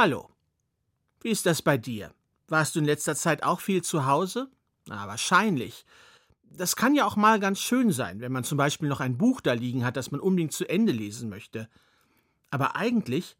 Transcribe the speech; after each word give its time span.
Hallo. 0.00 0.30
Wie 1.22 1.30
ist 1.30 1.44
das 1.44 1.60
bei 1.60 1.76
dir? 1.76 2.14
Warst 2.46 2.76
du 2.76 2.78
in 2.78 2.84
letzter 2.84 3.16
Zeit 3.16 3.42
auch 3.42 3.58
viel 3.58 3.82
zu 3.82 4.06
Hause? 4.06 4.48
Na, 4.86 5.08
wahrscheinlich. 5.08 5.84
Das 6.44 6.76
kann 6.76 6.94
ja 6.94 7.04
auch 7.04 7.16
mal 7.16 7.40
ganz 7.40 7.58
schön 7.58 7.90
sein, 7.90 8.20
wenn 8.20 8.30
man 8.30 8.44
zum 8.44 8.56
Beispiel 8.56 8.88
noch 8.88 9.00
ein 9.00 9.18
Buch 9.18 9.40
da 9.40 9.54
liegen 9.54 9.84
hat, 9.84 9.96
das 9.96 10.12
man 10.12 10.20
unbedingt 10.20 10.52
zu 10.52 10.68
Ende 10.68 10.92
lesen 10.92 11.28
möchte. 11.28 11.68
Aber 12.48 12.76
eigentlich, 12.76 13.36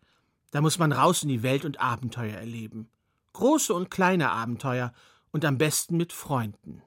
da 0.50 0.60
muss 0.60 0.80
man 0.80 0.90
raus 0.90 1.22
in 1.22 1.28
die 1.28 1.44
Welt 1.44 1.64
und 1.64 1.78
Abenteuer 1.78 2.34
erleben. 2.34 2.88
Große 3.34 3.72
und 3.72 3.88
kleine 3.88 4.32
Abenteuer 4.32 4.92
und 5.30 5.44
am 5.44 5.58
besten 5.58 5.96
mit 5.96 6.12
Freunden. 6.12 6.82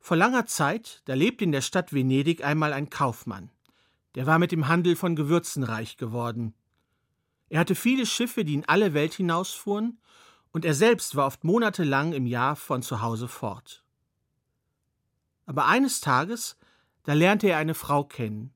Vor 0.00 0.16
langer 0.16 0.46
Zeit, 0.46 1.02
da 1.04 1.12
lebte 1.12 1.44
in 1.44 1.52
der 1.52 1.60
Stadt 1.60 1.92
Venedig 1.92 2.42
einmal 2.42 2.72
ein 2.72 2.88
Kaufmann. 2.88 3.50
Der 4.14 4.24
war 4.24 4.38
mit 4.38 4.52
dem 4.52 4.68
Handel 4.68 4.96
von 4.96 5.14
Gewürzen 5.16 5.64
reich 5.64 5.98
geworden. 5.98 6.54
Er 7.48 7.60
hatte 7.60 7.74
viele 7.74 8.06
Schiffe, 8.06 8.44
die 8.44 8.54
in 8.54 8.64
alle 8.64 8.94
Welt 8.94 9.14
hinausfuhren, 9.14 9.98
und 10.52 10.64
er 10.64 10.74
selbst 10.74 11.16
war 11.16 11.26
oft 11.26 11.44
monatelang 11.44 12.12
im 12.12 12.26
Jahr 12.26 12.56
von 12.56 12.82
zu 12.82 13.02
Hause 13.02 13.28
fort. 13.28 13.84
Aber 15.44 15.66
eines 15.66 16.00
Tages, 16.00 16.56
da 17.04 17.12
lernte 17.12 17.48
er 17.48 17.58
eine 17.58 17.74
Frau 17.74 18.04
kennen 18.04 18.52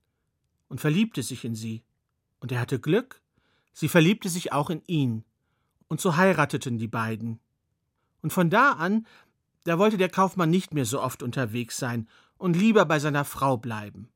und 0.67 0.81
verliebte 0.81 1.23
sich 1.23 1.45
in 1.45 1.55
sie, 1.55 1.83
und 2.39 2.51
er 2.51 2.59
hatte 2.59 2.79
Glück, 2.79 3.21
sie 3.71 3.87
verliebte 3.87 4.29
sich 4.29 4.51
auch 4.51 4.69
in 4.69 4.81
ihn, 4.87 5.23
und 5.87 6.01
so 6.01 6.17
heirateten 6.17 6.77
die 6.77 6.87
beiden. 6.87 7.39
Und 8.21 8.33
von 8.33 8.49
da 8.49 8.71
an, 8.71 9.05
da 9.63 9.77
wollte 9.77 9.97
der 9.97 10.09
Kaufmann 10.09 10.49
nicht 10.49 10.73
mehr 10.73 10.85
so 10.85 11.01
oft 11.01 11.21
unterwegs 11.21 11.77
sein 11.77 12.09
und 12.37 12.55
lieber 12.55 12.85
bei 12.85 12.99
seiner 12.99 13.25
Frau 13.25 13.57
bleiben. 13.57 14.09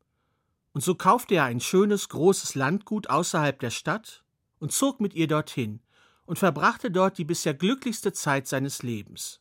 Und 0.73 0.81
so 0.81 0.95
kaufte 0.95 1.35
er 1.35 1.45
ein 1.45 1.59
schönes, 1.59 2.09
großes 2.09 2.55
Landgut 2.55 3.09
außerhalb 3.09 3.59
der 3.59 3.69
Stadt 3.69 4.24
und 4.65 4.71
zog 4.71 4.99
mit 4.99 5.13
ihr 5.13 5.27
dorthin 5.27 5.79
und 6.25 6.39
verbrachte 6.39 6.89
dort 6.89 7.19
die 7.19 7.23
bisher 7.23 7.53
glücklichste 7.53 8.13
Zeit 8.13 8.47
seines 8.47 8.81
Lebens. 8.81 9.39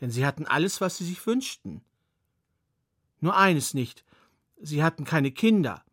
Denn 0.00 0.12
sie 0.12 0.24
hatten 0.24 0.46
alles, 0.46 0.80
was 0.80 0.98
sie 0.98 1.04
sich 1.04 1.26
wünschten. 1.26 1.82
Nur 3.18 3.36
eines 3.36 3.74
nicht, 3.74 4.04
sie 4.62 4.84
hatten 4.84 5.02
keine 5.02 5.32
Kinder. 5.32 5.84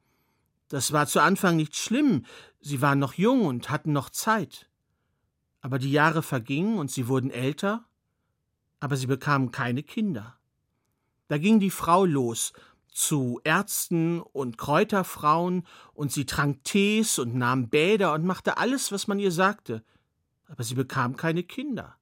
Das 0.67 0.91
war 0.91 1.07
zu 1.07 1.19
Anfang 1.19 1.55
nicht 1.55 1.75
schlimm, 1.75 2.27
sie 2.61 2.79
waren 2.79 2.99
noch 2.99 3.15
jung 3.15 3.47
und 3.47 3.71
hatten 3.71 3.91
noch 3.91 4.11
Zeit. 4.11 4.69
Aber 5.61 5.79
die 5.79 5.91
Jahre 5.91 6.21
vergingen 6.21 6.77
und 6.77 6.91
sie 6.91 7.07
wurden 7.07 7.31
älter, 7.31 7.85
aber 8.79 8.97
sie 8.97 9.07
bekamen 9.07 9.49
keine 9.49 9.81
Kinder. 9.81 10.37
Da 11.27 11.39
ging 11.39 11.59
die 11.59 11.71
Frau 11.71 12.05
los 12.05 12.53
zu 12.93 13.41
Ärzten 13.43 14.21
und 14.21 14.57
Kräuterfrauen, 14.57 15.65
und 15.93 16.11
sie 16.11 16.25
trank 16.25 16.63
Tees 16.63 17.19
und 17.19 17.35
nahm 17.35 17.69
Bäder 17.69 18.13
und 18.13 18.25
machte 18.25 18.57
alles, 18.57 18.91
was 18.91 19.07
man 19.07 19.19
ihr 19.19 19.31
sagte, 19.31 19.83
aber 20.47 20.63
sie 20.63 20.75
bekam 20.75 21.15
keine 21.15 21.43
Kinder. 21.43 21.95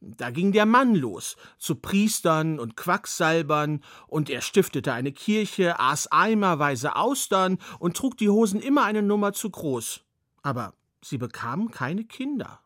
Da 0.00 0.30
ging 0.30 0.52
der 0.52 0.66
Mann 0.66 0.94
los, 0.94 1.36
zu 1.58 1.76
Priestern 1.76 2.58
und 2.58 2.76
Quacksalbern, 2.76 3.82
und 4.06 4.28
er 4.28 4.40
stiftete 4.40 4.92
eine 4.92 5.12
Kirche, 5.12 5.80
aß 5.80 6.12
eimerweise 6.12 6.96
Austern 6.96 7.58
und 7.78 7.96
trug 7.96 8.16
die 8.16 8.28
Hosen 8.28 8.60
immer 8.60 8.84
eine 8.84 9.02
Nummer 9.02 9.32
zu 9.32 9.50
groß. 9.50 10.02
Aber 10.42 10.74
sie 11.02 11.18
bekamen 11.18 11.70
keine 11.70 12.04
Kinder. 12.04 12.60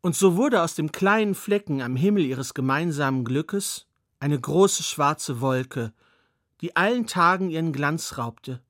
Und 0.00 0.16
so 0.16 0.36
wurde 0.36 0.62
aus 0.62 0.74
dem 0.74 0.92
kleinen 0.92 1.34
Flecken 1.34 1.80
am 1.82 1.96
Himmel 1.96 2.24
ihres 2.24 2.54
gemeinsamen 2.54 3.24
Glückes 3.24 3.86
eine 4.22 4.40
große 4.40 4.84
schwarze 4.84 5.40
Wolke, 5.40 5.92
die 6.60 6.76
allen 6.76 7.08
Tagen 7.08 7.50
ihren 7.50 7.72
Glanz 7.72 8.18
raubte. 8.18 8.62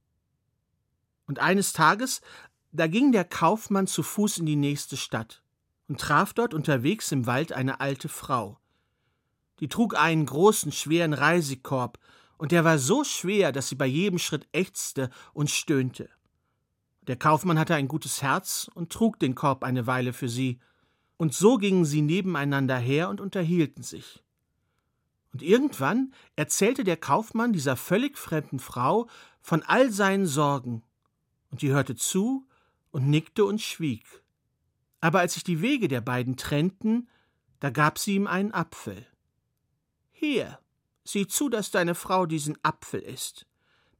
Und 1.26 1.40
eines 1.40 1.74
Tages, 1.74 2.22
da 2.72 2.86
ging 2.86 3.12
der 3.12 3.26
Kaufmann 3.26 3.86
zu 3.86 4.02
Fuß 4.02 4.38
in 4.38 4.46
die 4.46 4.56
nächste 4.56 4.96
Stadt 4.96 5.42
und 5.88 6.00
traf 6.00 6.32
dort 6.32 6.54
unterwegs 6.54 7.12
im 7.12 7.26
Wald 7.26 7.52
eine 7.52 7.80
alte 7.80 8.08
Frau. 8.08 8.58
Die 9.60 9.68
trug 9.68 9.94
einen 9.94 10.24
großen, 10.24 10.72
schweren 10.72 11.12
Reisekorb, 11.12 11.98
und 12.38 12.50
der 12.50 12.64
war 12.64 12.78
so 12.78 13.04
schwer, 13.04 13.52
dass 13.52 13.68
sie 13.68 13.76
bei 13.76 13.86
jedem 13.86 14.18
Schritt 14.18 14.48
ächzte 14.52 15.10
und 15.34 15.50
stöhnte. 15.50 16.08
Der 17.02 17.16
Kaufmann 17.16 17.58
hatte 17.58 17.74
ein 17.74 17.88
gutes 17.88 18.22
Herz 18.22 18.70
und 18.74 18.90
trug 18.90 19.18
den 19.18 19.34
Korb 19.34 19.64
eine 19.64 19.86
Weile 19.86 20.14
für 20.14 20.30
sie, 20.30 20.60
und 21.18 21.34
so 21.34 21.58
gingen 21.58 21.84
sie 21.84 22.00
nebeneinander 22.00 22.78
her 22.78 23.10
und 23.10 23.20
unterhielten 23.20 23.82
sich. 23.82 24.22
Und 25.32 25.42
irgendwann 25.42 26.12
erzählte 26.36 26.84
der 26.84 26.96
Kaufmann 26.96 27.52
dieser 27.52 27.76
völlig 27.76 28.18
fremden 28.18 28.58
Frau 28.58 29.08
von 29.40 29.62
all 29.62 29.90
seinen 29.90 30.26
Sorgen, 30.26 30.82
und 31.50 31.62
die 31.62 31.70
hörte 31.70 31.96
zu 31.96 32.46
und 32.90 33.08
nickte 33.08 33.44
und 33.44 33.60
schwieg. 33.60 34.04
Aber 35.00 35.20
als 35.20 35.34
sich 35.34 35.44
die 35.44 35.60
Wege 35.60 35.88
der 35.88 36.00
beiden 36.00 36.36
trennten, 36.36 37.08
da 37.60 37.70
gab 37.70 37.98
sie 37.98 38.14
ihm 38.14 38.26
einen 38.26 38.52
Apfel. 38.52 39.06
Hier, 40.12 40.58
sieh 41.04 41.26
zu, 41.26 41.48
dass 41.48 41.70
deine 41.70 41.94
Frau 41.94 42.26
diesen 42.26 42.56
Apfel 42.62 43.00
isst. 43.00 43.46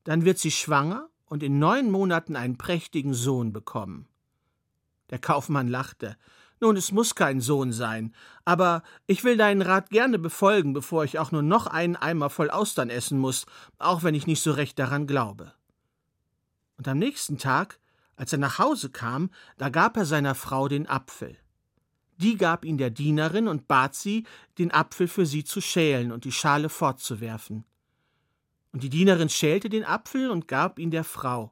Dann 0.05 0.25
wird 0.25 0.39
sie 0.39 0.51
schwanger 0.51 1.09
und 1.27 1.43
in 1.43 1.59
neun 1.59 1.91
Monaten 1.91 2.37
einen 2.37 2.59
prächtigen 2.59 3.15
Sohn 3.15 3.53
bekommen. 3.53 4.09
Der 5.11 5.19
Kaufmann 5.19 5.69
lachte. 5.69 6.17
Nun, 6.63 6.77
es 6.77 6.93
muss 6.93 7.17
kein 7.17 7.41
Sohn 7.41 7.73
sein, 7.73 8.15
aber 8.45 8.85
ich 9.09 9.25
will 9.25 9.37
deinen 9.37 9.63
Rat 9.63 9.91
gerne 9.91 10.17
befolgen, 10.17 10.73
bevor 10.73 11.03
ich 11.03 11.19
auch 11.19 11.33
nur 11.33 11.43
noch 11.43 11.67
einen 11.67 11.97
Eimer 11.97 12.31
voll 12.31 12.51
Austern 12.51 12.89
essen 12.89 13.19
muss, 13.19 13.47
auch 13.79 14.05
wenn 14.05 14.15
ich 14.15 14.29
nicht 14.29 14.41
so 14.41 14.53
recht 14.53 14.79
daran 14.79 15.09
glaube. 15.09 15.53
Und 16.77 16.87
am 16.87 16.99
nächsten 16.99 17.37
Tag, 17.37 17.81
als 18.15 18.33
er 18.33 18.39
nach 18.39 18.61
Hause 18.61 18.91
kam, 18.91 19.31
da 19.59 19.71
gab 19.71 19.97
er 19.97 20.05
seiner 20.05 20.37
Frau 20.37 20.69
den 20.69 20.89
Apfel. 20.89 21.37
Die 22.19 22.37
gab 22.37 22.65
ihn 22.65 22.79
der 22.79 22.91
Dienerin 22.91 23.49
und 23.49 23.67
bat 23.67 23.97
sie, 23.97 24.25
den 24.57 24.71
Apfel 24.71 25.09
für 25.09 25.27
sie 25.27 25.43
zu 25.43 25.61
schälen 25.61 26.13
und 26.13 26.25
die 26.25 26.31
Schale 26.31 26.69
fortzuwerfen. 26.69 27.65
Und 28.71 28.85
die 28.85 28.91
Dienerin 28.91 29.31
schälte 29.31 29.69
den 29.69 29.85
Apfel 29.85 30.31
und 30.31 30.47
gab 30.47 30.79
ihn 30.79 30.93
der 30.93 31.03
Frau. 31.03 31.51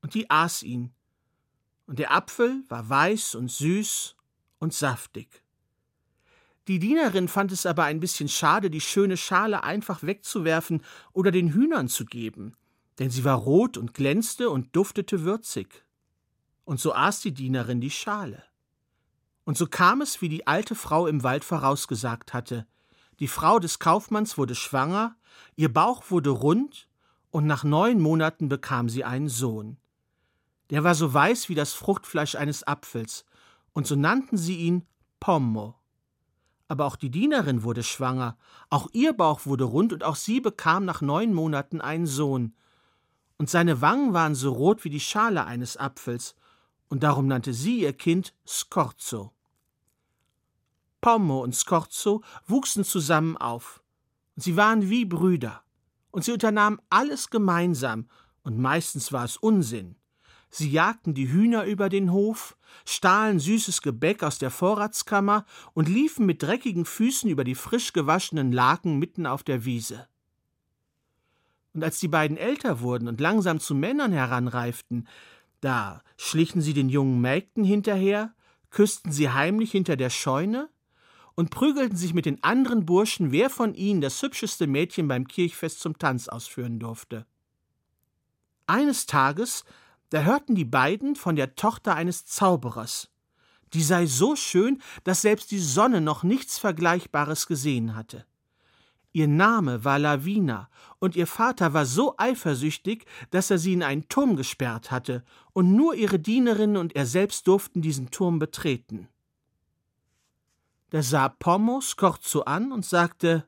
Und 0.00 0.14
die 0.14 0.30
aß 0.30 0.62
ihn, 0.62 0.94
und 1.86 1.98
der 1.98 2.12
Apfel 2.12 2.64
war 2.68 2.88
weiß 2.88 3.34
und 3.34 3.50
süß 3.50 4.16
und 4.58 4.74
saftig. 4.74 5.42
Die 6.68 6.80
Dienerin 6.80 7.28
fand 7.28 7.52
es 7.52 7.64
aber 7.64 7.84
ein 7.84 8.00
bisschen 8.00 8.28
schade, 8.28 8.70
die 8.70 8.80
schöne 8.80 9.16
Schale 9.16 9.62
einfach 9.62 10.02
wegzuwerfen 10.02 10.82
oder 11.12 11.30
den 11.30 11.52
Hühnern 11.52 11.88
zu 11.88 12.04
geben, 12.04 12.56
denn 12.98 13.10
sie 13.10 13.24
war 13.24 13.36
rot 13.36 13.76
und 13.76 13.94
glänzte 13.94 14.50
und 14.50 14.74
duftete 14.74 15.22
würzig. 15.22 15.84
Und 16.64 16.80
so 16.80 16.92
aß 16.92 17.20
die 17.20 17.32
Dienerin 17.32 17.80
die 17.80 17.90
Schale. 17.90 18.42
Und 19.44 19.56
so 19.56 19.66
kam 19.66 20.00
es, 20.00 20.20
wie 20.20 20.28
die 20.28 20.48
alte 20.48 20.74
Frau 20.74 21.06
im 21.06 21.22
Wald 21.22 21.44
vorausgesagt 21.44 22.34
hatte. 22.34 22.66
Die 23.20 23.28
Frau 23.28 23.60
des 23.60 23.78
Kaufmanns 23.78 24.36
wurde 24.36 24.56
schwanger, 24.56 25.14
ihr 25.54 25.72
Bauch 25.72 26.10
wurde 26.10 26.30
rund, 26.30 26.88
und 27.30 27.46
nach 27.46 27.62
neun 27.62 28.00
Monaten 28.00 28.48
bekam 28.48 28.88
sie 28.88 29.04
einen 29.04 29.28
Sohn. 29.28 29.76
Der 30.70 30.84
war 30.84 30.94
so 30.94 31.12
weiß 31.12 31.48
wie 31.48 31.54
das 31.54 31.72
Fruchtfleisch 31.74 32.34
eines 32.34 32.66
Apfels, 32.66 33.24
und 33.72 33.86
so 33.86 33.94
nannten 33.94 34.36
sie 34.36 34.56
ihn 34.56 34.86
Pommo. 35.20 35.74
Aber 36.68 36.86
auch 36.86 36.96
die 36.96 37.10
Dienerin 37.10 37.62
wurde 37.62 37.82
schwanger, 37.82 38.36
auch 38.70 38.88
ihr 38.92 39.12
Bauch 39.12 39.46
wurde 39.46 39.64
rund, 39.64 39.92
und 39.92 40.02
auch 40.02 40.16
sie 40.16 40.40
bekam 40.40 40.84
nach 40.84 41.00
neun 41.00 41.32
Monaten 41.32 41.80
einen 41.80 42.06
Sohn. 42.06 42.54
Und 43.38 43.50
seine 43.50 43.80
Wangen 43.80 44.14
waren 44.14 44.34
so 44.34 44.52
rot 44.52 44.84
wie 44.84 44.90
die 44.90 45.00
Schale 45.00 45.44
eines 45.44 45.76
Apfels, 45.76 46.34
und 46.88 47.02
darum 47.02 47.26
nannte 47.26 47.52
sie 47.52 47.80
ihr 47.80 47.92
Kind 47.92 48.34
Scorzo. 48.46 49.32
Pommo 51.00 51.42
und 51.42 51.54
Scorzo 51.54 52.22
wuchsen 52.46 52.82
zusammen 52.82 53.36
auf, 53.36 53.82
und 54.34 54.42
sie 54.42 54.56
waren 54.56 54.88
wie 54.90 55.04
Brüder, 55.04 55.62
und 56.10 56.24
sie 56.24 56.32
unternahmen 56.32 56.80
alles 56.90 57.30
gemeinsam, 57.30 58.08
und 58.42 58.58
meistens 58.58 59.12
war 59.12 59.24
es 59.24 59.36
Unsinn. 59.36 59.96
Sie 60.48 60.70
jagten 60.70 61.14
die 61.14 61.30
Hühner 61.30 61.64
über 61.64 61.88
den 61.88 62.12
Hof, 62.12 62.56
stahlen 62.84 63.38
süßes 63.38 63.82
Gebäck 63.82 64.22
aus 64.22 64.38
der 64.38 64.50
Vorratskammer 64.50 65.44
und 65.74 65.88
liefen 65.88 66.26
mit 66.26 66.42
dreckigen 66.42 66.84
Füßen 66.84 67.28
über 67.28 67.44
die 67.44 67.54
frisch 67.54 67.92
gewaschenen 67.92 68.52
Laken 68.52 68.98
mitten 68.98 69.26
auf 69.26 69.42
der 69.42 69.64
Wiese. 69.64 70.08
Und 71.74 71.84
als 71.84 72.00
die 72.00 72.08
beiden 72.08 72.36
älter 72.36 72.80
wurden 72.80 73.06
und 73.06 73.20
langsam 73.20 73.60
zu 73.60 73.74
Männern 73.74 74.12
heranreiften, 74.12 75.06
da 75.60 76.02
schlichen 76.16 76.62
sie 76.62 76.72
den 76.72 76.88
jungen 76.88 77.20
Mägden 77.20 77.64
hinterher, 77.64 78.34
küssten 78.70 79.12
sie 79.12 79.30
heimlich 79.30 79.72
hinter 79.72 79.96
der 79.96 80.10
Scheune 80.10 80.70
und 81.34 81.50
prügelten 81.50 81.96
sich 81.96 82.14
mit 82.14 82.24
den 82.24 82.42
anderen 82.42 82.86
Burschen, 82.86 83.30
wer 83.30 83.50
von 83.50 83.74
ihnen 83.74 84.00
das 84.00 84.20
hübscheste 84.22 84.66
Mädchen 84.66 85.06
beim 85.06 85.28
Kirchfest 85.28 85.80
zum 85.80 85.98
Tanz 85.98 86.28
ausführen 86.28 86.78
durfte. 86.78 87.26
Eines 88.66 89.06
Tages 89.06 89.64
da 90.10 90.22
hörten 90.22 90.54
die 90.54 90.64
beiden 90.64 91.16
von 91.16 91.36
der 91.36 91.56
Tochter 91.56 91.94
eines 91.94 92.26
Zauberers. 92.26 93.10
Die 93.72 93.82
sei 93.82 94.06
so 94.06 94.36
schön, 94.36 94.80
dass 95.04 95.22
selbst 95.22 95.50
die 95.50 95.58
Sonne 95.58 96.00
noch 96.00 96.22
nichts 96.22 96.58
Vergleichbares 96.58 97.46
gesehen 97.46 97.96
hatte. 97.96 98.24
Ihr 99.12 99.28
Name 99.28 99.82
war 99.82 99.98
Lavina, 99.98 100.68
und 100.98 101.16
ihr 101.16 101.26
Vater 101.26 101.72
war 101.72 101.86
so 101.86 102.14
eifersüchtig, 102.18 103.06
dass 103.30 103.50
er 103.50 103.58
sie 103.58 103.72
in 103.72 103.82
einen 103.82 104.08
Turm 104.08 104.36
gesperrt 104.36 104.90
hatte, 104.90 105.24
und 105.52 105.74
nur 105.74 105.94
ihre 105.94 106.18
Dienerinnen 106.18 106.76
und 106.76 106.94
er 106.94 107.06
selbst 107.06 107.46
durften 107.46 107.80
diesen 107.80 108.10
Turm 108.10 108.38
betreten. 108.38 109.08
Da 110.90 111.02
sah 111.02 111.30
Pommo 111.30 111.80
Skorzo 111.80 112.42
an 112.42 112.72
und 112.72 112.84
sagte 112.84 113.46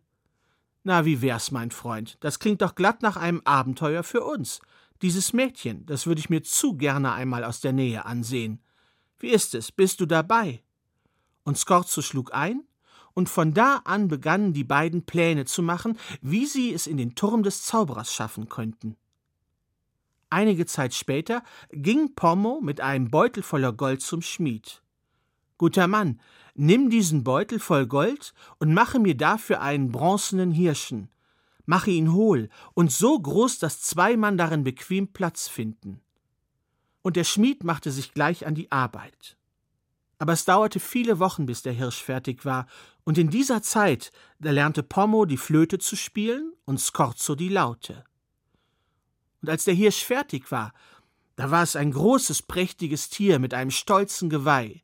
Na, 0.84 1.04
wie 1.04 1.20
wär's, 1.20 1.50
mein 1.50 1.70
Freund, 1.70 2.16
das 2.20 2.38
klingt 2.38 2.62
doch 2.62 2.75
glatt 2.75 3.02
nach 3.02 3.16
einem 3.16 3.43
Abenteuer 3.44 4.02
für 4.02 4.25
uns. 4.25 4.61
Dieses 5.02 5.32
Mädchen, 5.32 5.86
das 5.86 6.06
würde 6.06 6.20
ich 6.20 6.30
mir 6.30 6.42
zu 6.42 6.76
gerne 6.76 7.12
einmal 7.12 7.44
aus 7.44 7.60
der 7.60 7.72
Nähe 7.72 8.04
ansehen. 8.04 8.60
Wie 9.18 9.28
ist 9.28 9.54
es, 9.54 9.70
bist 9.70 10.00
du 10.00 10.06
dabei? 10.06 10.62
Und 11.44 11.56
Skorzo 11.56 12.02
schlug 12.02 12.34
ein, 12.34 12.64
und 13.14 13.28
von 13.28 13.52
da 13.52 13.80
an 13.84 14.06
begannen 14.06 14.52
die 14.52 14.64
beiden 14.64 15.04
Pläne 15.04 15.44
zu 15.44 15.62
machen, 15.62 15.98
wie 16.20 16.46
sie 16.46 16.72
es 16.72 16.86
in 16.86 16.96
den 16.96 17.14
Turm 17.16 17.42
des 17.42 17.62
Zauberers 17.64 18.14
schaffen 18.14 18.48
könnten. 18.48 18.96
Einige 20.30 20.66
Zeit 20.66 20.94
später 20.94 21.42
ging 21.70 22.14
Pommo 22.14 22.60
mit 22.60 22.80
einem 22.80 23.10
Beutel 23.10 23.42
voller 23.42 23.72
Gold 23.72 24.02
zum 24.02 24.22
Schmied. 24.22 24.82
Guter 25.56 25.88
Mann, 25.88 26.20
nimm 26.54 26.90
diesen 26.90 27.24
Beutel 27.24 27.58
voll 27.58 27.86
Gold 27.86 28.34
und 28.60 28.74
mache 28.74 28.98
mir 28.98 29.16
dafür 29.16 29.62
einen 29.62 29.90
bronzenen 29.90 30.52
Hirschen. 30.52 31.08
Mache 31.68 31.90
ihn 31.90 32.14
hohl 32.14 32.48
und 32.72 32.90
so 32.90 33.20
groß, 33.20 33.58
dass 33.58 33.82
zwei 33.82 34.16
Mann 34.16 34.38
darin 34.38 34.64
bequem 34.64 35.12
Platz 35.12 35.48
finden. 35.48 36.00
Und 37.02 37.16
der 37.16 37.24
Schmied 37.24 37.62
machte 37.62 37.90
sich 37.90 38.14
gleich 38.14 38.46
an 38.46 38.54
die 38.54 38.72
Arbeit. 38.72 39.36
Aber 40.18 40.32
es 40.32 40.46
dauerte 40.46 40.80
viele 40.80 41.18
Wochen, 41.18 41.44
bis 41.44 41.60
der 41.60 41.74
Hirsch 41.74 42.02
fertig 42.02 42.46
war, 42.46 42.68
und 43.04 43.18
in 43.18 43.28
dieser 43.28 43.60
Zeit, 43.60 44.12
da 44.38 44.50
lernte 44.50 44.82
Pommo 44.82 45.26
die 45.26 45.36
Flöte 45.36 45.78
zu 45.78 45.94
spielen 45.94 46.54
und 46.64 46.80
Scorzo 46.80 47.34
die 47.34 47.50
Laute. 47.50 48.02
Und 49.42 49.50
als 49.50 49.64
der 49.64 49.74
Hirsch 49.74 50.02
fertig 50.02 50.50
war, 50.50 50.72
da 51.36 51.50
war 51.50 51.64
es 51.64 51.76
ein 51.76 51.90
großes, 51.90 52.44
prächtiges 52.44 53.10
Tier 53.10 53.38
mit 53.38 53.52
einem 53.52 53.72
stolzen 53.72 54.30
Geweih. 54.30 54.82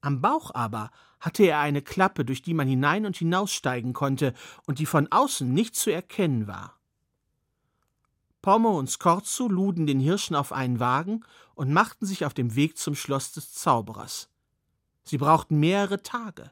Am 0.00 0.20
Bauch 0.20 0.52
aber 0.54 0.92
hatte 1.24 1.44
er 1.44 1.60
eine 1.60 1.80
Klappe, 1.80 2.24
durch 2.24 2.42
die 2.42 2.52
man 2.52 2.68
hinein 2.68 3.06
und 3.06 3.16
hinaussteigen 3.16 3.94
konnte 3.94 4.34
und 4.66 4.78
die 4.78 4.86
von 4.86 5.10
außen 5.10 5.50
nicht 5.50 5.74
zu 5.74 5.90
erkennen 5.90 6.46
war. 6.46 6.78
Pommo 8.42 8.78
und 8.78 8.90
Scorzo 8.90 9.48
luden 9.48 9.86
den 9.86 10.00
Hirschen 10.00 10.36
auf 10.36 10.52
einen 10.52 10.80
Wagen 10.80 11.24
und 11.54 11.72
machten 11.72 12.04
sich 12.04 12.26
auf 12.26 12.34
dem 12.34 12.54
Weg 12.56 12.76
zum 12.76 12.94
Schloss 12.94 13.32
des 13.32 13.54
Zauberers. 13.54 14.28
Sie 15.02 15.16
brauchten 15.16 15.58
mehrere 15.58 16.02
Tage. 16.02 16.50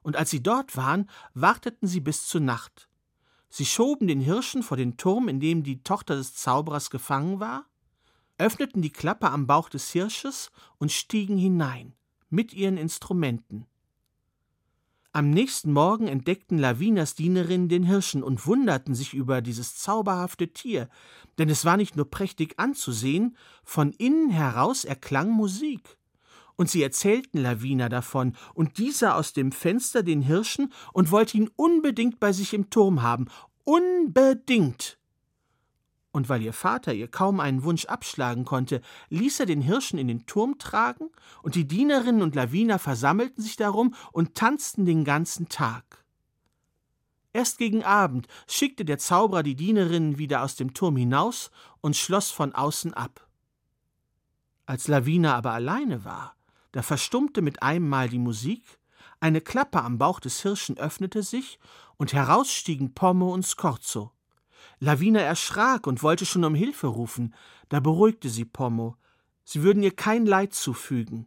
Und 0.00 0.16
als 0.16 0.30
sie 0.30 0.42
dort 0.42 0.74
waren, 0.78 1.10
warteten 1.34 1.86
sie 1.86 2.00
bis 2.00 2.26
zur 2.26 2.40
Nacht. 2.40 2.88
Sie 3.50 3.66
schoben 3.66 4.06
den 4.06 4.20
Hirschen 4.20 4.62
vor 4.62 4.78
den 4.78 4.96
Turm, 4.96 5.28
in 5.28 5.38
dem 5.38 5.62
die 5.62 5.82
Tochter 5.82 6.16
des 6.16 6.34
Zauberers 6.34 6.88
gefangen 6.88 7.40
war, 7.40 7.66
öffneten 8.38 8.80
die 8.80 8.92
Klappe 8.92 9.30
am 9.30 9.46
Bauch 9.46 9.68
des 9.68 9.90
Hirsches 9.90 10.50
und 10.78 10.92
stiegen 10.92 11.36
hinein, 11.36 11.94
mit 12.30 12.54
ihren 12.54 12.78
Instrumenten. 12.78 13.66
Am 15.12 15.30
nächsten 15.30 15.72
Morgen 15.72 16.06
entdeckten 16.06 16.58
Lavinas 16.58 17.14
Dienerinnen 17.14 17.68
den 17.68 17.82
Hirschen 17.82 18.22
und 18.22 18.46
wunderten 18.46 18.94
sich 18.94 19.14
über 19.14 19.40
dieses 19.40 19.76
zauberhafte 19.76 20.48
Tier, 20.48 20.88
denn 21.38 21.48
es 21.48 21.64
war 21.64 21.76
nicht 21.76 21.96
nur 21.96 22.10
prächtig 22.10 22.58
anzusehen, 22.58 23.36
von 23.64 23.92
innen 23.92 24.30
heraus 24.30 24.84
erklang 24.84 25.30
Musik 25.30 25.98
und 26.58 26.68
sie 26.68 26.82
erzählten 26.82 27.38
Lavina 27.38 27.88
davon, 27.88 28.34
und 28.52 28.78
dieser 28.78 29.16
aus 29.16 29.32
dem 29.32 29.52
Fenster 29.52 30.02
den 30.02 30.20
Hirschen 30.20 30.72
und 30.92 31.10
wollte 31.10 31.38
ihn 31.38 31.50
unbedingt 31.56 32.20
bei 32.20 32.32
sich 32.32 32.52
im 32.52 32.68
Turm 32.68 33.00
haben. 33.00 33.26
Unbedingt. 33.64 34.97
Und 36.10 36.28
weil 36.28 36.42
ihr 36.42 36.52
Vater 36.52 36.94
ihr 36.94 37.08
kaum 37.08 37.38
einen 37.38 37.64
Wunsch 37.64 37.84
abschlagen 37.84 38.44
konnte, 38.44 38.80
ließ 39.10 39.40
er 39.40 39.46
den 39.46 39.60
Hirschen 39.60 39.98
in 39.98 40.08
den 40.08 40.26
Turm 40.26 40.58
tragen, 40.58 41.10
und 41.42 41.54
die 41.54 41.68
Dienerinnen 41.68 42.22
und 42.22 42.34
Lavina 42.34 42.78
versammelten 42.78 43.42
sich 43.42 43.56
darum 43.56 43.94
und 44.12 44.34
tanzten 44.34 44.86
den 44.86 45.04
ganzen 45.04 45.48
Tag. 45.48 46.04
Erst 47.32 47.58
gegen 47.58 47.84
Abend 47.84 48.26
schickte 48.46 48.84
der 48.84 48.98
Zauberer 48.98 49.42
die 49.42 49.54
Dienerinnen 49.54 50.18
wieder 50.18 50.42
aus 50.42 50.56
dem 50.56 50.72
Turm 50.72 50.96
hinaus 50.96 51.50
und 51.80 51.96
schloss 51.96 52.30
von 52.30 52.54
außen 52.54 52.94
ab. 52.94 53.28
Als 54.66 54.88
Lavina 54.88 55.36
aber 55.36 55.52
alleine 55.52 56.04
war, 56.04 56.34
da 56.72 56.82
verstummte 56.82 57.42
mit 57.42 57.62
einem 57.62 57.88
Mal 57.88 58.08
die 58.08 58.18
Musik, 58.18 58.78
eine 59.20 59.40
Klappe 59.40 59.82
am 59.82 59.98
Bauch 59.98 60.20
des 60.20 60.42
Hirschen 60.42 60.78
öffnete 60.78 61.22
sich, 61.22 61.58
und 61.96 62.12
heraus 62.12 62.52
stiegen 62.52 62.94
Pommo 62.94 63.32
und 63.32 63.44
Scorzo. 63.44 64.12
Lavina 64.80 65.20
erschrak 65.20 65.86
und 65.86 66.02
wollte 66.02 66.24
schon 66.26 66.44
um 66.44 66.54
Hilfe 66.54 66.86
rufen, 66.86 67.34
da 67.68 67.80
beruhigte 67.80 68.28
sie 68.28 68.44
Pommo, 68.44 68.96
sie 69.44 69.62
würden 69.62 69.82
ihr 69.82 69.94
kein 69.94 70.26
Leid 70.26 70.54
zufügen. 70.54 71.26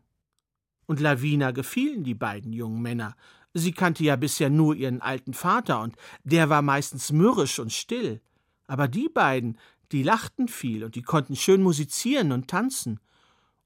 Und 0.86 1.00
Lavina 1.00 1.52
gefielen 1.52 2.04
die 2.04 2.16
beiden 2.16 2.54
jungen 2.54 2.82
Männer, 2.82 3.16
sie 3.54 3.72
kannte 3.72 4.04
ja 4.04 4.16
bisher 4.16 4.50
nur 4.50 4.76
ihren 4.76 5.02
alten 5.02 5.34
Vater, 5.34 5.82
und 5.82 5.96
der 6.24 6.50
war 6.50 6.62
meistens 6.62 7.12
mürrisch 7.12 7.60
und 7.60 7.74
still, 7.74 8.22
aber 8.68 8.88
die 8.88 9.10
beiden, 9.10 9.58
die 9.92 10.04
lachten 10.04 10.48
viel, 10.48 10.84
und 10.84 10.96
die 10.96 11.02
konnten 11.02 11.36
schön 11.36 11.62
musizieren 11.62 12.32
und 12.32 12.48
tanzen, 12.48 13.00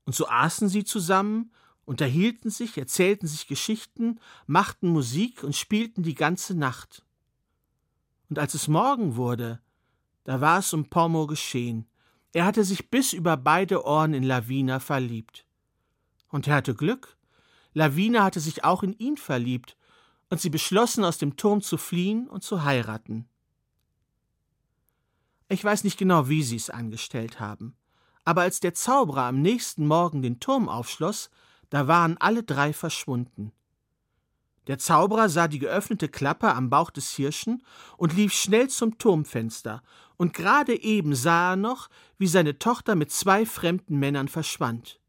und 0.05 0.15
so 0.15 0.27
aßen 0.27 0.69
sie 0.69 0.83
zusammen 0.83 1.51
unterhielten 1.85 2.49
sich, 2.49 2.77
erzählten 2.77 3.27
sich 3.27 3.47
Geschichten, 3.47 4.19
machten 4.47 4.89
Musik 4.89 5.43
und 5.43 5.55
spielten 5.55 6.03
die 6.03 6.15
ganze 6.15 6.55
Nacht. 6.55 7.05
Und 8.29 8.39
als 8.39 8.55
es 8.55 8.67
Morgen 8.67 9.15
wurde, 9.15 9.61
da 10.25 10.41
war 10.41 10.59
es 10.59 10.73
um 10.73 10.89
Pommo 10.89 11.27
geschehen. 11.27 11.87
Er 12.33 12.45
hatte 12.45 12.65
sich 12.65 12.89
bis 12.89 13.13
über 13.13 13.37
beide 13.37 13.85
Ohren 13.85 14.13
in 14.13 14.23
Lavina 14.23 14.79
verliebt. 14.79 15.45
Und 16.29 16.47
er 16.47 16.55
hatte 16.55 16.75
Glück. 16.75 17.15
Lavina 17.73 18.23
hatte 18.23 18.41
sich 18.41 18.63
auch 18.63 18.83
in 18.83 18.97
ihn 18.97 19.15
verliebt, 19.15 19.77
und 20.29 20.41
sie 20.41 20.49
beschlossen, 20.49 21.05
aus 21.05 21.17
dem 21.19 21.37
Turm 21.37 21.61
zu 21.61 21.77
fliehen 21.77 22.27
und 22.27 22.43
zu 22.43 22.63
heiraten. 22.63 23.29
Ich 25.47 25.63
weiß 25.63 25.83
nicht 25.83 25.97
genau, 25.97 26.27
wie 26.27 26.41
sie 26.41 26.55
es 26.55 26.71
angestellt 26.71 27.39
haben, 27.39 27.77
aber 28.23 28.41
als 28.41 28.59
der 28.59 28.73
Zauberer 28.73 29.25
am 29.25 29.41
nächsten 29.41 29.85
Morgen 29.85 30.23
den 30.23 30.39
Turm 30.39 30.67
aufschloss, 30.67 31.29
da 31.69 31.87
waren 31.87 32.17
alle 32.17 32.43
drei 32.43 32.73
verschwunden. 32.73 33.51
Der 34.67 34.79
Zauberer 34.79 35.29
sah 35.29 35.47
die 35.47 35.59
geöffnete 35.59 36.09
Klappe 36.09 36.53
am 36.53 36.71
Bauch 36.71 36.89
des 36.89 37.11
Hirschen 37.11 37.63
und 37.97 38.15
lief 38.15 38.33
schnell 38.33 38.67
zum 38.69 38.97
Turmfenster, 38.97 39.83
und 40.17 40.33
gerade 40.33 40.81
eben 40.81 41.15
sah 41.15 41.51
er 41.51 41.55
noch, 41.55 41.89
wie 42.17 42.27
seine 42.27 42.59
Tochter 42.59 42.95
mit 42.95 43.11
zwei 43.11 43.45
fremden 43.45 43.97
Männern 43.99 44.27
verschwand. 44.27 44.99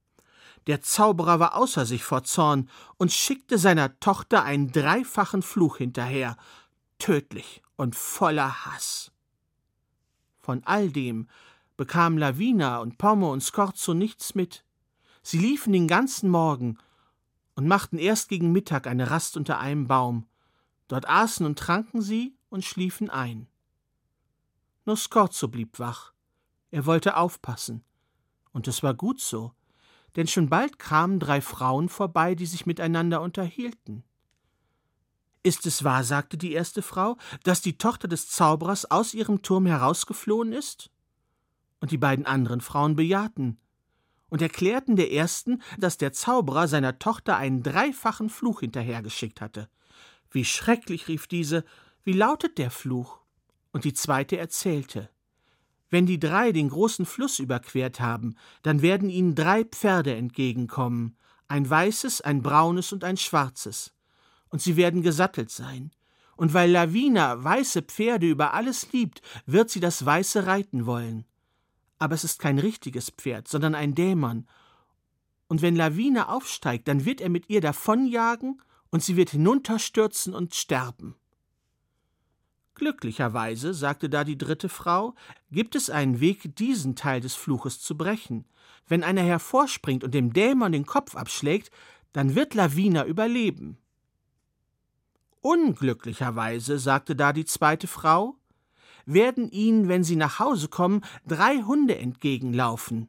Der 0.67 0.83
Zauberer 0.83 1.39
war 1.39 1.55
außer 1.55 1.87
sich 1.87 2.03
vor 2.03 2.25
Zorn 2.25 2.69
und 2.97 3.13
schickte 3.13 3.57
seiner 3.57 3.99
Tochter 4.01 4.43
einen 4.43 4.73
dreifachen 4.73 5.43
Fluch 5.43 5.77
hinterher, 5.77 6.37
tödlich 6.99 7.63
und 7.77 7.95
voller 7.95 8.67
Hass. 8.67 9.13
Von 10.41 10.63
all 10.65 10.91
dem 10.91 11.29
bekamen 11.77 12.19
Lavina 12.19 12.79
und 12.79 12.99
Pommo 12.99 13.33
und 13.33 13.43
Scorzo 13.43 13.95
nichts 13.95 14.35
mit. 14.35 14.65
Sie 15.23 15.39
liefen 15.39 15.73
den 15.73 15.89
ganzen 15.89 16.31
Morgen 16.31 16.79
und 17.55 17.69
machten 17.69 17.99
erst 17.99 18.29
gegen 18.29 18.53
Mittag 18.53 18.87
eine 18.87 19.11
Rast 19.11 19.37
unter 19.37 19.59
einem 19.59 19.87
Baum. 19.87 20.27
Dort 20.89 21.09
aßen 21.09 21.45
und 21.45 21.59
tranken 21.59 22.01
sie 22.01 22.37
und 22.49 22.65
schliefen 22.65 23.11
ein. 23.11 23.49
Nur 24.87 24.97
Scorzo 24.97 25.49
blieb 25.49 25.79
wach. 25.79 26.13
Er 26.71 26.87
wollte 26.87 27.17
aufpassen. 27.17 27.85
Und 28.53 28.69
es 28.69 28.83
war 28.83 28.95
gut 28.95 29.21
so, 29.21 29.53
denn 30.15 30.29
schon 30.29 30.49
bald 30.49 30.79
kamen 30.79 31.21
drei 31.21 31.41
Frauen 31.41 31.89
vorbei, 31.89 32.35
die 32.35 32.47
sich 32.47 32.65
miteinander 32.65 33.21
unterhielten. 33.21 34.05
Ist 35.43 35.67
es 35.67 35.85
wahr, 35.85 36.05
sagte 36.05 36.39
die 36.39 36.53
erste 36.53 36.83
Frau, 36.83 37.19
dass 37.43 37.61
die 37.61 37.79
Tochter 37.79 38.09
des 38.09 38.29
Zauberers 38.29 38.91
aus 38.91 39.13
ihrem 39.13 39.43
Turm 39.43 39.67
herausgeflohen 39.67 40.53
ist? 40.53 40.91
Und 41.81 41.91
die 41.91 41.99
beiden 41.99 42.25
anderen 42.25 42.61
Frauen 42.61 42.97
bejahten 42.97 43.59
und 44.29 44.41
erklärten 44.41 44.97
der 44.97 45.13
ersten, 45.13 45.63
dass 45.79 45.99
der 45.99 46.13
Zauberer 46.13 46.69
seiner 46.69 46.99
Tochter 46.99 47.37
einen 47.37 47.63
dreifachen 47.63 48.31
Fluch 48.31 48.61
hinterhergeschickt 48.61 49.41
hatte. 49.41 49.69
Wie 50.31 50.45
schrecklich, 50.45 51.09
rief 51.09 51.27
diese, 51.27 51.65
wie 52.03 52.13
lautet 52.13 52.59
der 52.59 52.71
Fluch? 52.71 53.21
Und 53.73 53.85
die 53.85 53.95
zweite 53.95 54.37
erzählte. 54.37 55.11
Wenn 55.91 56.07
die 56.07 56.19
drei 56.19 56.53
den 56.53 56.69
großen 56.69 57.07
Fluss 57.07 57.39
überquert 57.39 58.01
haben, 58.01 58.37
dann 58.63 58.83
werden 58.83 59.11
ihnen 59.11 59.35
drei 59.35 59.65
Pferde 59.65 60.15
entgegenkommen, 60.15 61.17
ein 61.49 61.69
weißes, 61.69 62.23
ein 62.23 62.43
braunes 62.43 62.93
und 62.93 63.05
ein 63.05 63.17
schwarzes. 63.17 63.93
Und 64.49 64.63
sie 64.63 64.77
werden 64.77 65.03
gesattelt 65.03 65.51
sein. 65.51 65.91
Und 66.37 66.55
weil 66.55 66.71
Lavina 66.71 67.43
weiße 67.43 67.83
Pferde 67.83 68.29
über 68.29 68.53
alles 68.55 68.93
liebt, 68.93 69.23
wird 69.47 69.71
sie 69.71 69.81
das 69.81 70.05
Weiße 70.05 70.47
reiten 70.47 70.87
wollen 70.87 71.25
aber 71.99 72.15
es 72.15 72.25
ist 72.25 72.39
kein 72.39 72.59
richtiges 72.59 73.11
Pferd, 73.11 73.49
sondern 73.49 73.75
ein 73.75 73.95
Dämon. 73.95 74.47
Und 75.49 75.63
wenn 75.63 75.77
Lawine 75.77 76.29
aufsteigt, 76.29 76.89
dann 76.89 77.05
wird 77.05 77.21
er 77.21 77.29
mit 77.29 77.49
ihr 77.49 77.61
davonjagen 77.61 78.61
und 78.91 79.03
sie 79.03 79.17
wird 79.17 79.31
hinunterstürzen 79.31 80.35
und 80.35 80.55
sterben. 80.55 81.17
Glücklicherweise, 82.77 83.73
sagte 83.73 84.11
da 84.11 84.23
die 84.23 84.37
dritte 84.37 84.69
Frau, 84.69 85.15
gibt 85.51 85.75
es 85.75 85.89
einen 85.89 86.21
Weg, 86.21 86.55
diesen 86.57 86.95
Teil 86.95 87.23
des 87.23 87.35
Fluches 87.35 87.81
zu 87.81 87.97
brechen. 87.97 88.45
Wenn 88.87 89.03
einer 89.03 89.23
hervorspringt 89.23 90.05
und 90.05 90.13
dem 90.13 90.35
Dämon 90.35 90.73
den 90.73 90.85
Kopf 90.85 91.17
abschlägt, 91.17 91.71
dann 92.13 92.35
wird 92.35 92.53
Lavina 92.53 93.07
überleben. 93.07 93.79
Unglücklicherweise, 95.41 96.79
sagte 96.79 97.17
da 97.17 97.33
die 97.33 97.47
zweite 97.47 97.87
Frau, 97.87 98.37
werden 99.07 99.51
ihnen, 99.51 99.89
wenn 99.89 100.05
sie 100.05 100.17
nach 100.17 100.39
Hause 100.39 100.69
kommen, 100.69 101.03
drei 101.27 101.63
Hunde 101.63 101.97
entgegenlaufen. 101.97 103.09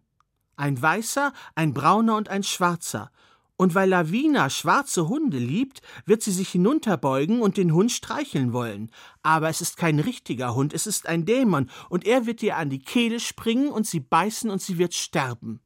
Ein 0.56 0.82
weißer, 0.82 1.34
ein 1.56 1.74
brauner 1.74 2.16
und 2.16 2.30
ein 2.30 2.44
schwarzer, 2.44 3.12
und 3.58 3.76
weil 3.76 3.90
Lavina 3.90 4.50
schwarze 4.50 5.10
Hunde 5.10 5.40
liebt, 5.40 5.82
wird 6.06 6.22
sie 6.22 6.32
sich 6.32 6.50
hinunterbeugen 6.50 7.42
und 7.42 7.58
den 7.58 7.74
Hund 7.74 7.92
streicheln 7.92 8.54
wollen. 8.54 8.92
Aber 9.24 9.50
es 9.50 9.62
ist 9.62 9.78
kein 9.78 10.00
richtiger 10.00 10.56
Hund, 10.56 10.74
es 10.74 10.88
ist 10.88 11.08
ein 11.08 11.26
Dämon, 11.26 11.70
und 11.90 12.06
er 12.06 12.26
wird 12.26 12.42
ihr 12.44 12.56
an 12.56 12.70
die 12.70 12.80
Kehle 12.80 13.20
springen 13.20 13.70
und 13.70 13.86
sie 13.86 14.00
beißen 14.00 14.50
und 14.50 14.62
sie 14.62 14.78
wird 14.78 14.94
sterben. 14.94 15.60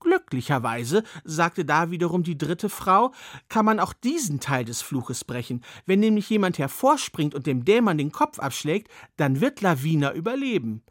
Glücklicherweise, 0.00 1.02
sagte 1.24 1.64
da 1.64 1.90
wiederum 1.90 2.22
die 2.22 2.38
dritte 2.38 2.68
Frau, 2.68 3.12
kann 3.48 3.64
man 3.64 3.80
auch 3.80 3.92
diesen 3.92 4.38
Teil 4.38 4.64
des 4.64 4.80
Fluches 4.80 5.24
brechen. 5.24 5.64
Wenn 5.86 6.00
nämlich 6.00 6.30
jemand 6.30 6.58
hervorspringt 6.58 7.34
und 7.34 7.46
dem 7.46 7.64
Dämon 7.64 7.98
den 7.98 8.12
Kopf 8.12 8.38
abschlägt, 8.38 8.88
dann 9.16 9.40
wird 9.40 9.60
Lavina 9.60 10.12
überleben. 10.14 10.82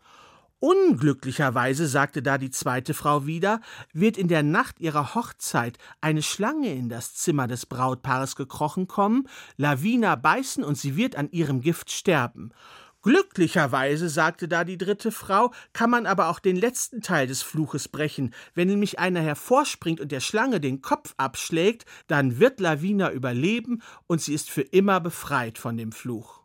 Unglücklicherweise, 0.60 1.88
sagte 1.88 2.24
da 2.24 2.40
die 2.40 2.50
zweite 2.50 2.96
Frau 2.96 3.28
wieder, 3.28 3.62
wird 3.94 4.18
in 4.18 4.28
der 4.28 4.42
Nacht 4.42 4.80
ihrer 4.80 5.14
Hochzeit 5.14 5.78
eine 6.02 6.24
Schlange 6.24 6.74
in 6.74 6.90
das 6.90 7.14
Zimmer 7.14 7.48
des 7.48 7.68
Brautpaares 7.68 8.36
gekrochen 8.36 8.88
kommen, 8.88 9.28
Lavina 9.58 10.16
beißen 10.16 10.64
und 10.64 10.76
sie 10.76 10.96
wird 10.98 11.16
an 11.16 11.30
ihrem 11.30 11.62
Gift 11.62 11.92
sterben. 11.92 12.52
Glücklicherweise, 13.04 14.10
sagte 14.10 14.48
da 14.48 14.64
die 14.64 14.80
dritte 14.80 15.12
Frau, 15.12 15.54
kann 15.74 15.92
man 15.92 16.08
aber 16.08 16.28
auch 16.30 16.40
den 16.40 16.56
letzten 16.56 17.02
Teil 17.02 17.28
des 17.28 17.44
Fluches 17.44 17.88
brechen. 17.88 18.34
Wenn 18.56 18.68
nämlich 18.68 18.98
einer 18.98 19.22
hervorspringt 19.22 20.02
und 20.02 20.12
der 20.12 20.22
Schlange 20.22 20.60
den 20.60 20.82
Kopf 20.82 21.14
abschlägt, 21.18 21.86
dann 22.08 22.40
wird 22.40 22.60
Lavina 22.60 23.12
überleben 23.12 23.84
und 24.08 24.22
sie 24.22 24.34
ist 24.34 24.50
für 24.50 24.64
immer 24.64 25.00
befreit 25.00 25.60
von 25.60 25.78
dem 25.78 25.92
Fluch. 25.92 26.37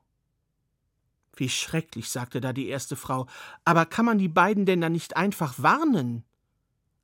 Wie 1.43 1.49
schrecklich, 1.49 2.09
sagte 2.09 2.41
da 2.41 2.53
die 2.53 2.69
erste 2.69 2.95
Frau, 2.95 3.27
aber 3.65 3.85
kann 3.85 4.05
man 4.05 4.17
die 4.17 4.29
beiden 4.29 4.65
denn 4.65 4.81
dann 4.81 4.93
nicht 4.93 5.17
einfach 5.17 5.61
warnen? 5.61 6.23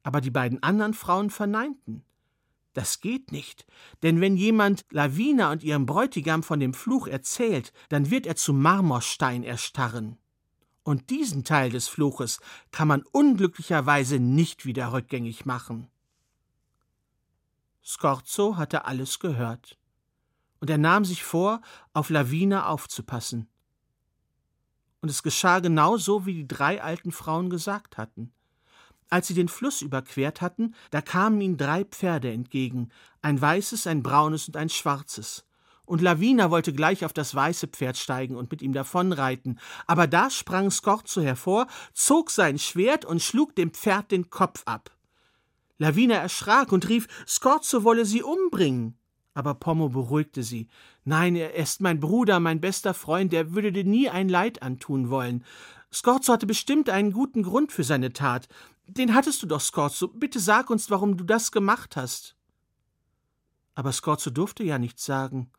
Aber 0.05 0.21
die 0.21 0.31
beiden 0.31 0.63
anderen 0.63 0.95
Frauen 0.95 1.31
verneinten. 1.31 2.05
Das 2.73 3.01
geht 3.01 3.33
nicht, 3.33 3.67
denn 4.05 4.21
wenn 4.21 4.37
jemand 4.37 4.87
Lavina 4.91 5.51
und 5.51 5.65
ihrem 5.65 5.87
Bräutigam 5.87 6.45
von 6.45 6.61
dem 6.61 6.73
Fluch 6.73 7.09
erzählt, 7.09 7.73
dann 7.89 8.13
wird 8.13 8.27
er 8.27 8.37
zu 8.37 8.53
Marmorstein 8.53 9.43
erstarren. 9.43 10.19
Und 10.85 11.11
diesen 11.11 11.43
Teil 11.43 11.71
des 11.71 11.89
Fluches 11.89 12.39
kann 12.71 12.87
man 12.87 13.03
unglücklicherweise 13.11 14.21
nicht 14.21 14.65
wieder 14.65 14.93
rückgängig 14.93 15.47
machen. 15.47 15.89
Scorzo 17.85 18.57
hatte 18.57 18.85
alles 18.85 19.19
gehört, 19.19 19.77
und 20.61 20.71
er 20.71 20.79
nahm 20.79 21.05
sich 21.05 21.25
vor, 21.25 21.61
auf 21.93 22.09
Lavina 22.09 22.69
aufzupassen 22.69 23.49
und 25.01 25.09
es 25.09 25.23
geschah 25.23 25.61
genau 25.61 25.97
so, 25.97 26.27
wie 26.27 26.35
die 26.35 26.49
drei 26.49 26.83
alten 26.83 27.13
Frauen 27.13 27.51
gesagt 27.51 27.99
hatten. 27.99 28.33
Als 29.11 29.29
sie 29.29 29.35
den 29.35 29.49
Fluss 29.49 29.81
überquert 29.81 30.41
hatten, 30.43 30.75
da 30.91 31.01
kamen 31.01 31.41
ihnen 31.41 31.57
drei 31.57 31.85
Pferde 31.85 32.31
entgegen, 32.31 32.91
ein 33.23 33.41
weißes, 33.41 33.87
ein 33.87 34.03
braunes 34.03 34.49
und 34.49 34.57
ein 34.57 34.69
schwarzes. 34.69 35.45
Und 35.87 36.03
Lavina 36.03 36.51
wollte 36.51 36.75
gleich 36.75 37.07
auf 37.07 37.15
das 37.15 37.35
weiße 37.35 37.69
Pferd 37.69 37.97
steigen 37.97 38.37
und 38.37 38.51
mit 38.51 38.61
ihm 38.61 38.75
davonreiten, 38.75 39.59
aber 39.87 40.07
da 40.07 40.29
sprang 40.29 40.71
Scorzo 40.71 41.23
hervor, 41.23 41.67
zog 41.95 42.31
sein 42.31 42.59
Schwert 42.59 43.07
und 43.07 43.23
schlug 43.23 43.57
dem 43.57 43.71
Pferd 43.71 44.11
den 44.11 44.29
Kopf 44.29 44.63
ab. 44.67 44.91
Lavina 45.79 46.17
erschrak 46.17 46.73
und 46.73 46.89
rief, 46.91 47.07
Scorzo 47.27 47.85
wolle 47.85 48.05
sie 48.05 48.23
umbringen. 48.23 48.98
Aber 49.39 49.55
Pommo 49.55 49.89
beruhigte 49.89 50.43
sie. 50.43 50.67
Nein, 51.05 51.37
er 51.37 51.55
ist 51.55 51.81
mein 51.81 52.01
Bruder, 52.01 52.41
mein 52.41 52.61
bester 52.61 52.93
Freund, 52.93 53.33
er 53.33 53.55
würde 53.55 53.71
dir 53.71 53.85
nie 53.85 54.09
ein 54.09 54.29
Leid 54.29 54.63
antun 54.63 55.11
wollen. 55.11 55.45
Scorzo 55.93 56.33
hatte 56.33 56.45
bestimmt 56.45 56.91
einen 56.91 57.13
guten 57.13 57.45
Grund 57.45 57.71
für 57.71 57.85
seine 57.85 58.13
Tat. 58.13 58.49
Den 58.89 59.15
hattest 59.15 59.41
du 59.41 59.47
doch, 59.47 59.61
Scorzo. 59.61 60.09
Bitte 60.09 60.41
sag 60.41 60.71
uns, 60.71 60.91
warum 60.91 61.17
du 61.17 61.23
das 61.23 61.53
gemacht 61.53 61.95
hast. 61.95 62.35
Aber 63.77 63.93
Scorzo 63.93 64.31
durfte 64.31 64.65
ja 64.65 64.77
nichts 64.77 65.05
sagen. 65.05 65.53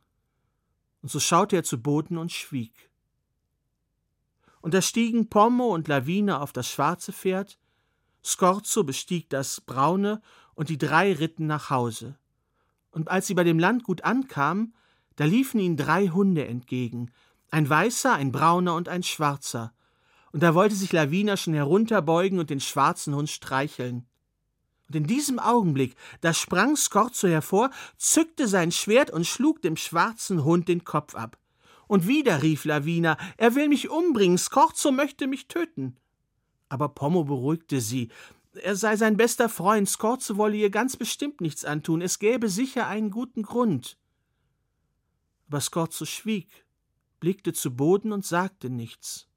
Und 1.01 1.09
so 1.09 1.21
schaute 1.21 1.55
er 1.55 1.63
zu 1.63 1.81
Boden 1.81 2.17
und 2.17 2.33
schwieg. 2.33 2.91
Und 4.59 4.73
da 4.73 4.81
stiegen 4.81 5.29
Pommo 5.29 5.73
und 5.73 5.87
Lawine 5.87 6.41
auf 6.41 6.51
das 6.51 6.67
schwarze 6.67 7.13
Pferd, 7.13 7.57
Scorzo 8.25 8.83
bestieg 8.83 9.29
das 9.29 9.61
braune, 9.61 10.21
und 10.53 10.67
die 10.67 10.77
drei 10.77 11.13
ritten 11.13 11.47
nach 11.47 11.69
Hause 11.69 12.17
und 12.91 13.09
als 13.09 13.27
sie 13.27 13.33
bei 13.33 13.43
dem 13.43 13.59
Landgut 13.59 14.03
ankamen, 14.03 14.73
da 15.15 15.25
liefen 15.25 15.59
ihnen 15.59 15.77
drei 15.77 16.07
Hunde 16.07 16.47
entgegen, 16.47 17.11
ein 17.51 17.69
weißer, 17.69 18.13
ein 18.13 18.31
brauner 18.31 18.75
und 18.75 18.89
ein 18.89 19.03
schwarzer, 19.03 19.73
und 20.31 20.43
da 20.43 20.53
wollte 20.53 20.75
sich 20.75 20.91
Lavina 20.91 21.37
schon 21.37 21.53
herunterbeugen 21.53 22.39
und 22.39 22.49
den 22.49 22.59
schwarzen 22.59 23.15
Hund 23.15 23.29
streicheln. 23.29 24.05
Und 24.87 24.95
in 24.95 25.03
diesem 25.05 25.39
Augenblick, 25.39 25.95
da 26.21 26.33
sprang 26.33 26.75
Scorzo 26.75 27.27
hervor, 27.27 27.69
zückte 27.97 28.47
sein 28.47 28.71
Schwert 28.71 29.11
und 29.11 29.25
schlug 29.25 29.61
dem 29.61 29.75
schwarzen 29.75 30.43
Hund 30.43 30.67
den 30.67 30.83
Kopf 30.83 31.15
ab. 31.15 31.37
Und 31.87 32.07
wieder 32.07 32.43
rief 32.43 32.65
Lavina, 32.65 33.17
er 33.37 33.55
will 33.55 33.67
mich 33.67 33.89
umbringen, 33.89 34.37
Scorzo 34.37 34.91
möchte 34.91 35.27
mich 35.27 35.47
töten. 35.47 35.95
Aber 36.69 36.89
Pommo 36.89 37.23
beruhigte 37.23 37.81
sie, 37.81 38.09
er 38.53 38.75
sei 38.75 38.95
sein 38.95 39.17
bester 39.17 39.49
Freund, 39.49 39.87
Scorzo 39.87 40.37
wolle 40.37 40.57
ihr 40.57 40.69
ganz 40.69 40.97
bestimmt 40.97 41.41
nichts 41.41 41.65
antun, 41.65 42.01
es 42.01 42.19
gäbe 42.19 42.49
sicher 42.49 42.87
einen 42.87 43.11
guten 43.11 43.43
Grund. 43.43 43.97
Aber 45.47 45.61
Scorzo 45.61 46.05
schwieg, 46.05 46.65
blickte 47.19 47.53
zu 47.53 47.75
Boden 47.75 48.11
und 48.11 48.25
sagte 48.25 48.69
nichts. 48.69 49.27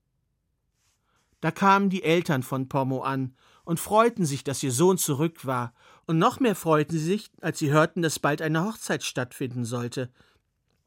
Da 1.40 1.50
kamen 1.50 1.90
die 1.90 2.04
Eltern 2.04 2.42
von 2.42 2.68
Pommo 2.68 3.02
an 3.02 3.34
und 3.64 3.80
freuten 3.80 4.24
sich, 4.24 4.44
dass 4.44 4.62
ihr 4.62 4.72
Sohn 4.72 4.98
zurück 4.98 5.44
war, 5.44 5.74
und 6.06 6.18
noch 6.18 6.40
mehr 6.40 6.56
freuten 6.56 6.98
sie 6.98 7.04
sich, 7.04 7.30
als 7.40 7.58
sie 7.58 7.70
hörten, 7.70 8.02
dass 8.02 8.18
bald 8.18 8.42
eine 8.42 8.64
Hochzeit 8.64 9.02
stattfinden 9.04 9.64
sollte. 9.64 10.10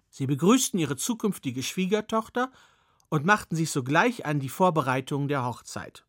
Sie 0.10 0.28
begrüßten 0.28 0.80
ihre 0.80 0.96
zukünftige 0.96 1.64
Schwiegertochter 1.64 2.52
und 3.10 3.26
machten 3.26 3.56
sich 3.56 3.72
sogleich 3.72 4.26
an 4.26 4.40
die 4.40 4.50
Vorbereitungen 4.50 5.28
der 5.28 5.46
Hochzeit. 5.46 6.06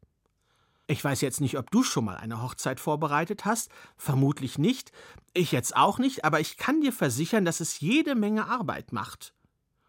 Ich 0.88 1.02
weiß 1.02 1.20
jetzt 1.20 1.40
nicht, 1.40 1.58
ob 1.58 1.70
du 1.72 1.82
schon 1.82 2.04
mal 2.04 2.16
eine 2.16 2.42
Hochzeit 2.42 2.78
vorbereitet 2.78 3.44
hast, 3.44 3.70
vermutlich 3.96 4.56
nicht, 4.56 4.92
ich 5.34 5.50
jetzt 5.50 5.74
auch 5.74 5.98
nicht, 5.98 6.24
aber 6.24 6.38
ich 6.38 6.56
kann 6.56 6.80
dir 6.80 6.92
versichern, 6.92 7.44
dass 7.44 7.58
es 7.58 7.80
jede 7.80 8.14
Menge 8.14 8.46
Arbeit 8.46 8.92
macht. 8.92 9.34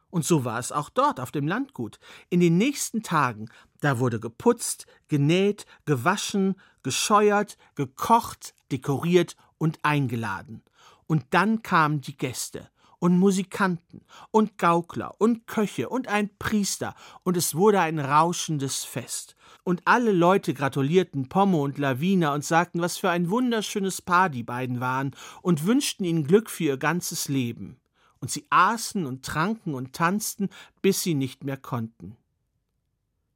Und 0.09 0.25
so 0.25 0.43
war 0.43 0.57
es 0.57 0.71
auch 0.71 0.89
dort 0.89 1.19
auf 1.19 1.31
dem 1.31 1.47
Landgut. 1.47 1.99
In 2.29 2.39
den 2.39 2.57
nächsten 2.57 3.03
Tagen, 3.03 3.49
da 3.81 3.99
wurde 3.99 4.19
geputzt, 4.19 4.87
genäht, 5.07 5.65
gewaschen, 5.85 6.55
gescheuert, 6.81 7.57
gekocht, 7.75 8.55
dekoriert 8.71 9.35
und 9.59 9.77
eingeladen. 9.83 10.63
Und 11.05 11.25
dann 11.29 11.61
kamen 11.61 12.01
die 12.01 12.17
Gäste 12.17 12.71
und 12.99 13.19
Musikanten 13.19 14.01
und 14.31 14.57
Gaukler 14.57 15.13
und 15.19 15.45
Köche 15.45 15.89
und 15.89 16.07
ein 16.07 16.35
Priester, 16.39 16.95
und 17.23 17.37
es 17.37 17.53
wurde 17.53 17.81
ein 17.81 17.99
rauschendes 17.99 18.83
Fest 18.83 19.37
und 19.67 19.81
alle 19.83 20.13
Leute 20.13 20.53
gratulierten 20.53 21.27
Pommo 21.27 21.62
und 21.62 21.77
Lavina 21.77 22.33
und 22.33 22.45
sagten, 22.45 22.79
was 22.79 22.95
für 22.95 23.09
ein 23.09 23.29
wunderschönes 23.29 24.01
Paar 24.01 24.29
die 24.29 24.43
beiden 24.43 24.79
waren 24.79 25.13
und 25.41 25.65
wünschten 25.65 26.05
ihnen 26.05 26.24
Glück 26.25 26.50
für 26.50 26.63
ihr 26.63 26.77
ganzes 26.77 27.27
Leben. 27.27 27.77
Und 28.19 28.31
sie 28.31 28.45
aßen 28.50 29.05
und 29.05 29.25
tranken 29.25 29.74
und 29.74 29.91
tanzten, 29.91 30.47
bis 30.81 31.03
sie 31.03 31.15
nicht 31.15 31.43
mehr 31.43 31.57
konnten. 31.57 32.15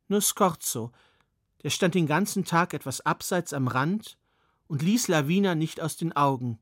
Nur 0.07 0.21
Scorzo, 0.21 0.93
der 1.63 1.69
stand 1.69 1.95
den 1.95 2.07
ganzen 2.07 2.45
Tag 2.45 2.73
etwas 2.73 3.01
abseits 3.01 3.51
am 3.51 3.67
Rand 3.67 4.17
und 4.69 4.81
ließ 4.81 5.09
Lavina 5.09 5.53
nicht 5.53 5.81
aus 5.81 5.97
den 5.97 6.15
Augen. 6.15 6.59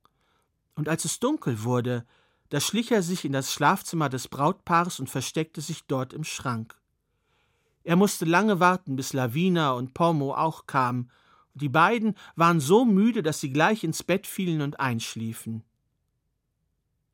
Und 0.74 0.90
als 0.90 1.06
es 1.06 1.20
dunkel 1.20 1.64
wurde, 1.64 2.08
da 2.50 2.60
schlich 2.60 2.92
er 2.92 3.04
sich 3.04 3.24
in 3.24 3.34
das 3.34 3.54
Schlafzimmer 3.54 4.10
des 4.10 4.30
Brautpaares 4.30 5.00
und 5.00 5.12
versteckte 5.12 5.62
sich 5.62 5.84
dort 5.86 6.12
im 6.12 6.24
Schrank. 6.24 6.76
Er 7.84 7.96
musste 7.96 8.26
lange 8.26 8.60
warten, 8.60 8.96
bis 8.96 9.14
Lavina 9.14 9.72
und 9.72 9.94
Pommo 9.94 10.34
auch 10.34 10.68
kamen, 10.68 11.12
und 11.54 11.62
die 11.62 11.70
beiden 11.70 12.16
waren 12.36 12.60
so 12.60 12.86
müde, 12.86 13.24
dass 13.24 13.40
sie 13.40 13.52
gleich 13.52 13.84
ins 13.84 14.04
Bett 14.04 14.28
fielen 14.28 14.62
und 14.62 14.80
einschliefen. 14.80 15.64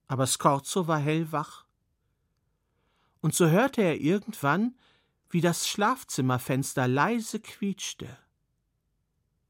Aber 0.08 0.28
Scorzo 0.28 0.88
war 0.88 1.00
hellwach. 1.00 1.66
Und 3.22 3.34
so 3.34 3.48
hörte 3.48 3.82
er 3.82 4.00
irgendwann, 4.00 4.76
wie 5.30 5.42
das 5.42 5.68
Schlafzimmerfenster 5.68 6.88
leise 6.88 7.40
quietschte. 7.40 8.08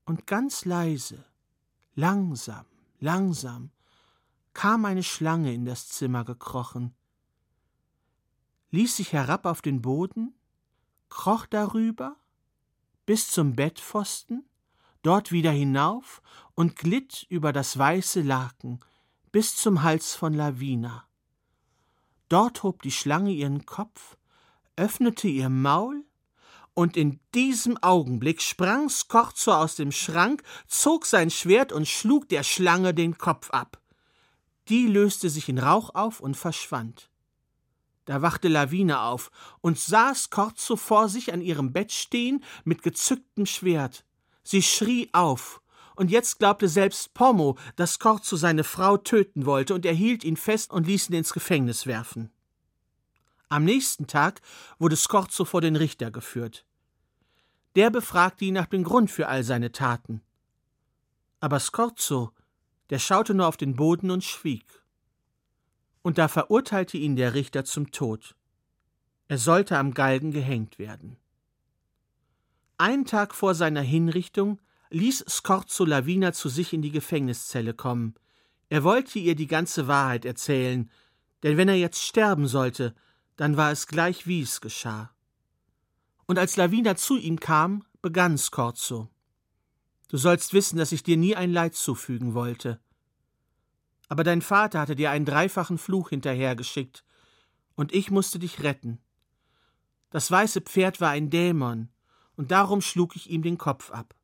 Und 0.06 0.28
ganz 0.28 0.66
leise, 0.66 1.26
langsam, 1.96 2.66
langsam, 3.00 3.72
kam 4.54 4.86
eine 4.86 5.04
Schlange 5.04 5.54
in 5.54 5.66
das 5.66 5.90
Zimmer 5.90 6.24
gekrochen. 6.24 6.96
ließ 8.72 8.98
sich 8.98 9.14
herab 9.14 9.46
auf 9.46 9.62
den 9.62 9.82
Boden, 9.82 10.34
kroch 11.10 11.46
darüber 11.46 12.16
bis 13.06 13.30
zum 13.30 13.56
Bettpfosten, 13.56 14.48
dort 15.04 15.32
wieder 15.32 15.52
hinauf 15.52 16.22
und 16.56 16.76
glitt 16.76 17.26
über 17.30 17.54
das 17.54 17.78
weiße 17.78 18.22
Laken 18.22 18.80
bis 19.32 19.56
zum 19.56 19.84
Hals 19.84 20.16
von 20.16 20.34
Lavina. 20.34 21.08
Dort 22.30 22.64
hob 22.64 22.82
die 22.82 22.92
Schlange 22.92 23.32
ihren 23.32 23.66
Kopf, 23.66 24.18
öffnete 24.76 25.28
ihr 25.28 25.50
Maul, 25.50 26.06
und 26.74 26.98
in 26.98 27.22
diesem 27.34 27.82
Augenblick 27.82 28.42
sprang 28.42 28.90
Skorzo 28.90 29.54
aus 29.54 29.76
dem 29.76 29.92
Schrank, 29.92 30.44
zog 30.68 31.06
sein 31.06 31.30
Schwert 31.30 31.72
und 31.72 31.88
schlug 31.88 32.28
der 32.28 32.44
Schlange 32.44 32.94
den 32.94 33.18
Kopf 33.18 33.50
ab. 33.52 33.82
Die 34.68 34.88
löste 34.88 35.30
sich 35.30 35.48
in 35.48 35.58
Rauch 35.58 35.96
auf 35.96 36.20
und 36.20 36.36
verschwand. 36.36 37.10
Da 38.06 38.22
wachte 38.22 38.48
Lawine 38.48 39.02
auf 39.02 39.32
und 39.62 39.80
sah 39.80 40.14
Skorzo 40.14 40.76
vor 40.76 41.10
sich 41.10 41.34
an 41.34 41.42
ihrem 41.42 41.74
Bett 41.74 41.92
stehen 41.92 42.44
mit 42.64 42.84
gezücktem 42.84 43.46
Schwert. 43.46 44.06
Sie 44.44 44.62
schrie 44.62 45.10
auf, 45.12 45.62
und 45.96 46.12
jetzt 46.12 46.40
glaubte 46.40 46.68
selbst 46.68 47.14
Pommo, 47.14 47.58
dass 47.76 47.94
Skorzo 47.94 48.36
seine 48.36 48.64
Frau 48.64 48.98
töten 48.98 49.46
wollte, 49.46 49.74
und 49.74 49.86
er 49.86 49.94
hielt 49.94 50.24
ihn 50.24 50.38
fest 50.38 50.72
und 50.72 50.88
ließ 50.88 51.10
ihn 51.10 51.16
ins 51.16 51.34
Gefängnis 51.34 51.88
werfen. 51.88 52.32
Am 53.50 53.64
nächsten 53.64 54.06
Tag 54.06 54.42
wurde 54.78 54.96
Skorzo 54.96 55.46
vor 55.46 55.62
den 55.62 55.76
Richter 55.76 56.12
geführt. 56.12 56.66
Der 57.76 57.90
befragte 57.90 58.46
ihn 58.46 58.54
nach 58.54 58.68
dem 58.68 58.84
Grund 58.84 59.10
für 59.10 59.28
all 59.28 59.44
seine 59.44 59.72
Taten. 59.72 60.22
Aber 61.40 61.60
Skorzo, 61.60 62.32
der 62.90 63.00
schaute 63.00 63.34
nur 63.34 63.48
auf 63.48 63.58
den 63.58 63.76
Boden 63.76 64.12
und 64.12 64.24
schwieg. 64.24 64.66
Und 66.06 66.20
da 66.20 66.28
verurteilte 66.28 66.98
ihn 66.98 67.16
der 67.16 67.34
Richter 67.34 67.66
zum 67.66 67.90
Tod. 67.90 68.36
Er 69.28 69.40
sollte 69.40 69.76
am 69.76 69.96
Galgen 69.96 70.30
gehängt 70.30 70.78
werden. 70.78 71.18
Einen 72.78 73.06
Tag 73.06 73.34
vor 73.34 73.56
seiner 73.56 73.82
Hinrichtung 73.82 74.62
ließ 74.92 75.26
Scorzo 75.28 75.84
Lavina 75.84 76.32
zu 76.32 76.48
sich 76.48 76.74
in 76.74 76.84
die 76.84 76.92
Gefängniszelle 76.92 77.74
kommen. 77.74 78.14
Er 78.70 78.84
wollte 78.84 79.18
ihr 79.18 79.34
die 79.34 79.48
ganze 79.48 79.88
Wahrheit 79.88 80.26
erzählen, 80.26 80.92
denn 81.42 81.58
wenn 81.58 81.70
er 81.70 81.76
jetzt 81.76 82.04
sterben 82.04 82.48
sollte, 82.48 82.94
dann 83.36 83.58
war 83.58 83.72
es 83.72 83.88
gleich, 83.88 84.28
wie 84.28 84.44
es 84.44 84.62
geschah. 84.62 85.10
Und 86.28 86.38
als 86.38 86.56
Lavina 86.56 86.96
zu 86.96 87.18
ihm 87.18 87.40
kam, 87.40 87.84
begann 88.04 88.38
Scorzo. 88.38 89.10
Du 90.10 90.18
sollst 90.18 90.54
wissen, 90.54 90.78
dass 90.78 90.92
ich 90.92 91.02
dir 91.02 91.18
nie 91.18 91.36
ein 91.36 91.52
Leid 91.52 91.74
zufügen 91.74 92.36
wollte. 92.36 92.80
Aber 94.08 94.24
dein 94.24 94.42
Vater 94.42 94.80
hatte 94.80 94.96
dir 94.96 95.12
einen 95.12 95.26
dreifachen 95.26 95.78
Fluch 95.78 96.10
hinterhergeschickt, 96.10 97.04
und 97.76 97.94
ich 97.94 98.12
musste 98.12 98.40
dich 98.40 98.64
retten. 98.64 99.00
Das 100.10 100.32
weiße 100.32 100.62
Pferd 100.62 101.02
war 101.02 101.10
ein 101.10 101.30
Dämon, 101.30 101.90
und 102.36 102.52
darum 102.52 102.82
schlug 102.82 103.16
ich 103.16 103.30
ihm 103.30 103.42
den 103.42 103.58
Kopf 103.58 103.92
ab. 103.92 104.16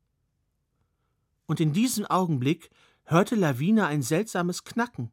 Und 1.46 1.60
in 1.60 1.72
diesem 1.72 2.06
Augenblick 2.06 2.70
hörte 3.04 3.34
Lavina 3.34 3.86
ein 3.86 4.02
seltsames 4.02 4.64
Knacken. 4.64 5.10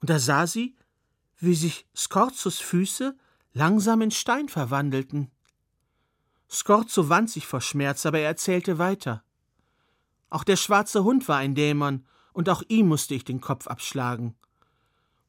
Und 0.00 0.10
da 0.10 0.18
sah 0.18 0.46
sie, 0.46 0.76
wie 1.38 1.54
sich 1.54 1.86
Skorzos 1.94 2.60
Füße 2.60 3.16
langsam 3.52 4.00
in 4.02 4.10
Stein 4.10 4.48
verwandelten. 4.48 5.30
Skorzo 6.50 7.08
wand 7.08 7.30
sich 7.30 7.46
vor 7.46 7.60
Schmerz, 7.60 8.06
aber 8.06 8.20
er 8.20 8.28
erzählte 8.28 8.78
weiter. 8.78 9.24
Auch 10.30 10.44
der 10.44 10.56
schwarze 10.56 11.04
Hund 11.04 11.28
war 11.28 11.38
ein 11.38 11.54
Dämon, 11.54 12.06
und 12.34 12.50
auch 12.50 12.62
ihm 12.68 12.88
musste 12.88 13.14
ich 13.14 13.24
den 13.24 13.40
Kopf 13.40 13.66
abschlagen. 13.66 14.34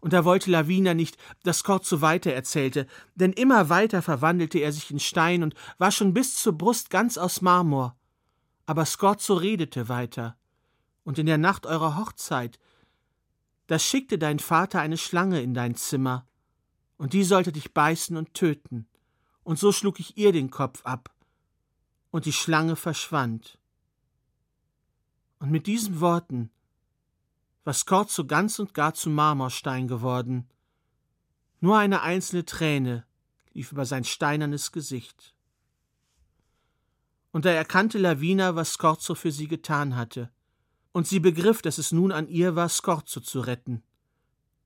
Und 0.02 0.12
da 0.12 0.26
wollte 0.26 0.52
Lavina 0.52 0.94
nicht, 0.94 1.18
dass 1.44 1.60
Skorzo 1.60 2.02
weiter 2.02 2.34
erzählte, 2.34 2.88
denn 3.16 3.32
immer 3.32 3.70
weiter 3.70 4.02
verwandelte 4.02 4.60
er 4.60 4.72
sich 4.72 4.92
in 4.92 5.00
Stein 5.00 5.42
und 5.42 5.56
war 5.78 5.92
schon 5.92 6.14
bis 6.14 6.36
zur 6.36 6.58
Brust 6.58 6.90
ganz 6.90 7.18
aus 7.18 7.42
Marmor. 7.42 7.98
Aber 8.66 8.86
Skorzo 8.86 9.36
redete 9.36 9.88
weiter. 9.88 10.38
Und 11.04 11.18
in 11.18 11.28
der 11.28 11.38
Nacht 11.38 11.66
eurer 11.66 11.98
Hochzeit, 11.98 12.60
da 13.68 13.80
schickte 13.80 14.18
dein 14.18 14.40
Vater 14.40 14.82
eine 14.82 14.98
Schlange 14.98 15.42
in 15.42 15.54
dein 15.54 15.76
Zimmer, 15.76 16.28
und 16.98 17.14
die 17.14 17.24
sollte 17.24 17.52
dich 17.52 17.74
beißen 17.74 18.16
und 18.16 18.34
töten. 18.34 18.88
Und 19.44 19.60
so 19.60 19.72
schlug 19.72 20.00
ich 20.00 20.18
ihr 20.18 20.32
den 20.32 20.50
Kopf 20.50 20.84
ab, 20.86 21.14
und 22.10 22.26
die 22.26 22.34
Schlange 22.34 22.76
verschwand. 22.76 23.60
Und 25.40 25.52
mit 25.52 25.68
diesen 25.68 26.00
Worten 26.00 26.50
war 27.66 27.74
Skorzo 27.74 28.26
ganz 28.26 28.60
und 28.60 28.74
gar 28.74 28.94
zu 28.94 29.10
Marmorstein 29.10 29.88
geworden. 29.88 30.48
Nur 31.60 31.78
eine 31.78 32.02
einzelne 32.02 32.46
Träne 32.46 33.06
lief 33.54 33.72
über 33.72 33.86
sein 33.86 34.04
steinernes 34.04 34.72
Gesicht. 34.72 35.34
Und 37.32 37.44
da 37.44 37.50
erkannte 37.50 37.98
Lavina, 37.98 38.56
was 38.56 38.74
Skorzo 38.74 39.16
für 39.16 39.32
sie 39.32 39.48
getan 39.48 39.96
hatte 39.98 40.32
und 40.94 41.08
sie 41.08 41.20
begriff, 41.20 41.62
dass 41.62 41.78
es 41.78 41.92
nun 41.92 42.14
an 42.14 42.30
ihr 42.30 42.56
war, 42.56 42.70
Skorzo 42.70 43.20
zu 43.20 43.42
retten. 43.42 43.84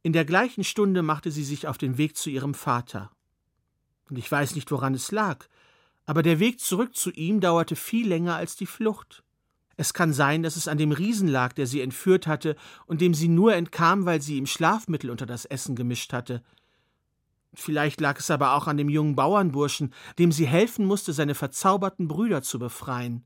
In 0.03 0.13
der 0.13 0.25
gleichen 0.25 0.63
Stunde 0.63 1.01
machte 1.01 1.31
sie 1.31 1.43
sich 1.43 1.67
auf 1.67 1.79
den 1.79 1.97
Weg 1.97 2.15
zu 2.15 2.29
ihrem 2.29 2.53
Vater. 2.53 3.11
Und 4.09 4.17
ich 4.17 4.31
weiß 4.31 4.55
nicht, 4.55 4.69
woran 4.71 4.93
es 4.93 5.11
lag, 5.11 5.47
aber 6.05 6.21
der 6.21 6.39
Weg 6.39 6.59
zurück 6.59 6.95
zu 6.95 7.11
ihm 7.11 7.39
dauerte 7.39 7.75
viel 7.75 8.07
länger 8.07 8.35
als 8.35 8.55
die 8.55 8.65
Flucht. 8.65 9.23
Es 9.79 9.93
kann 9.93 10.11
sein, 10.11 10.43
dass 10.43 10.57
es 10.57 10.67
an 10.67 10.77
dem 10.77 10.91
Riesen 10.91 11.29
lag, 11.29 11.53
der 11.53 11.65
sie 11.65 11.79
entführt 11.79 12.27
hatte 12.27 12.57
und 12.85 12.99
dem 12.99 13.13
sie 13.13 13.29
nur 13.29 13.55
entkam, 13.55 14.05
weil 14.05 14.21
sie 14.21 14.35
ihm 14.35 14.45
Schlafmittel 14.45 15.09
unter 15.09 15.25
das 15.25 15.45
Essen 15.45 15.77
gemischt 15.77 16.11
hatte. 16.11 16.43
Vielleicht 17.53 18.01
lag 18.01 18.19
es 18.19 18.29
aber 18.29 18.55
auch 18.55 18.67
an 18.67 18.75
dem 18.75 18.89
jungen 18.89 19.15
Bauernburschen, 19.15 19.93
dem 20.17 20.33
sie 20.33 20.47
helfen 20.47 20.85
musste, 20.85 21.13
seine 21.13 21.33
verzauberten 21.33 22.09
Brüder 22.09 22.41
zu 22.41 22.59
befreien 22.59 23.23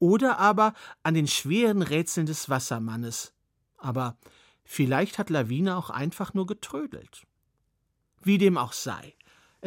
oder 0.00 0.40
aber 0.40 0.74
an 1.04 1.14
den 1.14 1.28
schweren 1.28 1.80
Rätseln 1.80 2.26
des 2.26 2.48
Wassermannes. 2.48 3.32
Aber 3.78 4.18
vielleicht 4.64 5.18
hat 5.18 5.30
Lawine 5.30 5.76
auch 5.76 5.90
einfach 5.90 6.34
nur 6.34 6.46
getrödelt. 6.46 7.22
Wie 8.20 8.38
dem 8.38 8.58
auch 8.58 8.72
sei. 8.72 9.14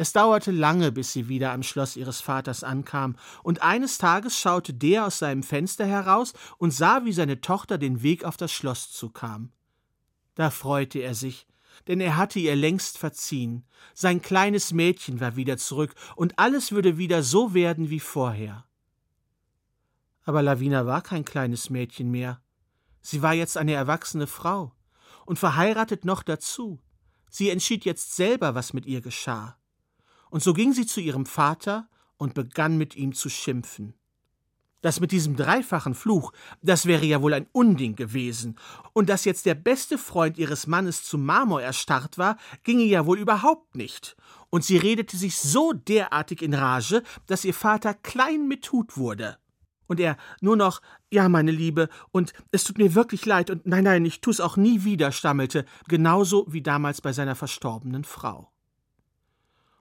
Es 0.00 0.12
dauerte 0.12 0.52
lange, 0.52 0.92
bis 0.92 1.12
sie 1.12 1.26
wieder 1.26 1.50
am 1.50 1.64
Schloss 1.64 1.96
ihres 1.96 2.20
Vaters 2.20 2.62
ankam, 2.62 3.16
und 3.42 3.62
eines 3.62 3.98
Tages 3.98 4.38
schaute 4.38 4.72
der 4.72 5.04
aus 5.04 5.18
seinem 5.18 5.42
Fenster 5.42 5.86
heraus 5.86 6.34
und 6.56 6.70
sah, 6.70 7.04
wie 7.04 7.12
seine 7.12 7.40
Tochter 7.40 7.78
den 7.78 8.00
Weg 8.00 8.22
auf 8.22 8.36
das 8.36 8.52
Schloss 8.52 8.92
zukam. 8.92 9.50
Da 10.36 10.50
freute 10.50 11.00
er 11.00 11.16
sich, 11.16 11.48
denn 11.88 12.00
er 12.00 12.16
hatte 12.16 12.38
ihr 12.38 12.54
längst 12.54 12.96
verziehen. 12.96 13.66
Sein 13.92 14.22
kleines 14.22 14.72
Mädchen 14.72 15.18
war 15.18 15.34
wieder 15.34 15.56
zurück, 15.56 15.96
und 16.14 16.38
alles 16.38 16.70
würde 16.70 16.96
wieder 16.96 17.24
so 17.24 17.52
werden 17.52 17.90
wie 17.90 17.98
vorher. 17.98 18.66
Aber 20.22 20.44
Lavina 20.44 20.86
war 20.86 21.02
kein 21.02 21.24
kleines 21.24 21.70
Mädchen 21.70 22.12
mehr. 22.12 22.40
Sie 23.00 23.20
war 23.20 23.34
jetzt 23.34 23.56
eine 23.56 23.72
erwachsene 23.72 24.28
Frau 24.28 24.70
und 25.26 25.40
verheiratet 25.40 26.04
noch 26.04 26.22
dazu. 26.22 26.78
Sie 27.28 27.50
entschied 27.50 27.84
jetzt 27.84 28.14
selber, 28.14 28.54
was 28.54 28.72
mit 28.72 28.86
ihr 28.86 29.00
geschah. 29.00 29.58
Und 30.30 30.42
so 30.42 30.52
ging 30.52 30.72
sie 30.72 30.86
zu 30.86 31.00
ihrem 31.00 31.26
Vater 31.26 31.88
und 32.16 32.34
begann 32.34 32.76
mit 32.76 32.96
ihm 32.96 33.14
zu 33.14 33.28
schimpfen. 33.28 33.94
Das 34.80 35.00
mit 35.00 35.10
diesem 35.10 35.34
dreifachen 35.34 35.94
Fluch, 35.94 36.32
das 36.62 36.86
wäre 36.86 37.04
ja 37.04 37.20
wohl 37.20 37.34
ein 37.34 37.48
Unding 37.50 37.96
gewesen. 37.96 38.56
Und 38.92 39.08
dass 39.08 39.24
jetzt 39.24 39.44
der 39.44 39.56
beste 39.56 39.98
Freund 39.98 40.38
ihres 40.38 40.68
Mannes 40.68 41.02
zu 41.02 41.18
Marmor 41.18 41.60
erstarrt 41.60 42.16
war, 42.16 42.36
ginge 42.62 42.84
ja 42.84 43.04
wohl 43.04 43.18
überhaupt 43.18 43.74
nicht. 43.74 44.16
Und 44.50 44.64
sie 44.64 44.76
redete 44.76 45.16
sich 45.16 45.36
so 45.36 45.72
derartig 45.72 46.42
in 46.42 46.54
Rage, 46.54 47.02
dass 47.26 47.44
ihr 47.44 47.54
Vater 47.54 47.92
klein 47.92 48.46
mit 48.46 48.70
Hut 48.70 48.96
wurde. 48.96 49.38
Und 49.88 49.98
er 49.98 50.16
nur 50.40 50.56
noch, 50.56 50.80
ja, 51.10 51.28
meine 51.28 51.50
Liebe, 51.50 51.88
und 52.12 52.32
es 52.52 52.62
tut 52.62 52.78
mir 52.78 52.94
wirklich 52.94 53.26
leid, 53.26 53.50
und 53.50 53.66
nein, 53.66 53.84
nein, 53.84 54.04
ich 54.04 54.20
tu's 54.20 54.38
auch 54.38 54.56
nie 54.56 54.84
wieder, 54.84 55.12
stammelte, 55.12 55.64
genauso 55.88 56.46
wie 56.48 56.62
damals 56.62 57.00
bei 57.00 57.12
seiner 57.12 57.34
verstorbenen 57.34 58.04
Frau. 58.04 58.52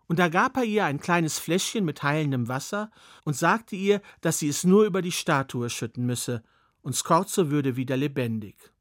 Und 0.08 0.20
da 0.20 0.30
gab 0.30 0.58
er 0.58 0.64
ihr 0.64 0.86
ein 0.86 1.00
kleines 1.00 1.38
Fläschchen 1.38 1.84
mit 1.84 2.02
heilendem 2.02 2.48
Wasser 2.48 2.90
und 3.26 3.36
sagte 3.36 3.76
ihr, 3.76 4.02
dass 4.22 4.40
sie 4.40 4.48
es 4.48 4.64
nur 4.64 4.86
über 4.86 5.02
die 5.02 5.12
Statue 5.12 5.70
schütten 5.70 6.06
müsse, 6.06 6.44
und 6.82 6.96
Skorzo 6.96 7.52
würde 7.52 7.76
wieder 7.76 7.98
lebendig. 7.98 8.72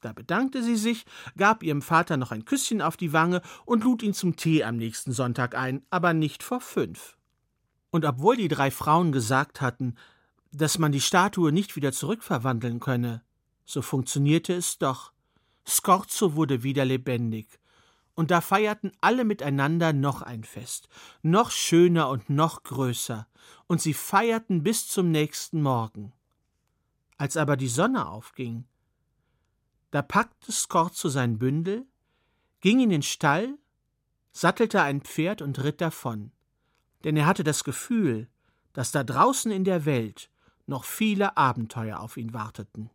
Da 0.00 0.12
bedankte 0.12 0.62
sie 0.62 0.76
sich, 0.76 1.04
gab 1.36 1.62
ihrem 1.62 1.82
Vater 1.82 2.16
noch 2.16 2.32
ein 2.32 2.44
Küsschen 2.44 2.80
auf 2.80 2.96
die 2.96 3.12
Wange 3.12 3.42
und 3.66 3.84
lud 3.84 4.02
ihn 4.02 4.14
zum 4.14 4.36
Tee 4.36 4.64
am 4.64 4.76
nächsten 4.76 5.12
Sonntag 5.12 5.54
ein, 5.54 5.82
aber 5.90 6.14
nicht 6.14 6.42
vor 6.42 6.60
fünf. 6.60 7.16
Und 7.90 8.04
obwohl 8.04 8.36
die 8.36 8.48
drei 8.48 8.70
Frauen 8.70 9.12
gesagt 9.12 9.60
hatten, 9.60 9.96
dass 10.50 10.78
man 10.78 10.92
die 10.92 11.00
Statue 11.00 11.52
nicht 11.52 11.76
wieder 11.76 11.92
zurückverwandeln 11.92 12.80
könne. 12.80 13.22
So 13.64 13.80
funktionierte 13.80 14.54
es 14.54 14.78
doch. 14.78 15.12
Scorzo 15.66 16.34
wurde 16.34 16.62
wieder 16.62 16.84
lebendig. 16.84 17.60
Und 18.14 18.30
da 18.30 18.40
feierten 18.40 18.92
alle 19.00 19.24
miteinander 19.24 19.92
noch 19.92 20.22
ein 20.22 20.44
Fest, 20.44 20.88
noch 21.22 21.50
schöner 21.50 22.10
und 22.10 22.28
noch 22.28 22.62
größer, 22.62 23.26
und 23.66 23.80
sie 23.80 23.94
feierten 23.94 24.62
bis 24.62 24.86
zum 24.86 25.10
nächsten 25.10 25.62
Morgen. 25.62 26.12
Als 27.16 27.36
aber 27.36 27.56
die 27.56 27.68
Sonne 27.68 28.08
aufging, 28.08 28.66
da 29.90 30.02
packte 30.02 30.52
Scorzo 30.52 31.08
sein 31.08 31.38
Bündel, 31.38 31.86
ging 32.60 32.80
in 32.80 32.90
den 32.90 33.02
Stall, 33.02 33.58
sattelte 34.32 34.82
ein 34.82 35.02
Pferd 35.02 35.42
und 35.42 35.62
ritt 35.62 35.80
davon, 35.80 36.32
denn 37.04 37.16
er 37.16 37.26
hatte 37.26 37.44
das 37.44 37.64
Gefühl, 37.64 38.28
dass 38.72 38.92
da 38.92 39.04
draußen 39.04 39.50
in 39.50 39.64
der 39.64 39.84
Welt 39.84 40.30
noch 40.66 40.84
viele 40.84 41.36
Abenteuer 41.36 42.00
auf 42.00 42.16
ihn 42.16 42.32
warteten. 42.32 42.90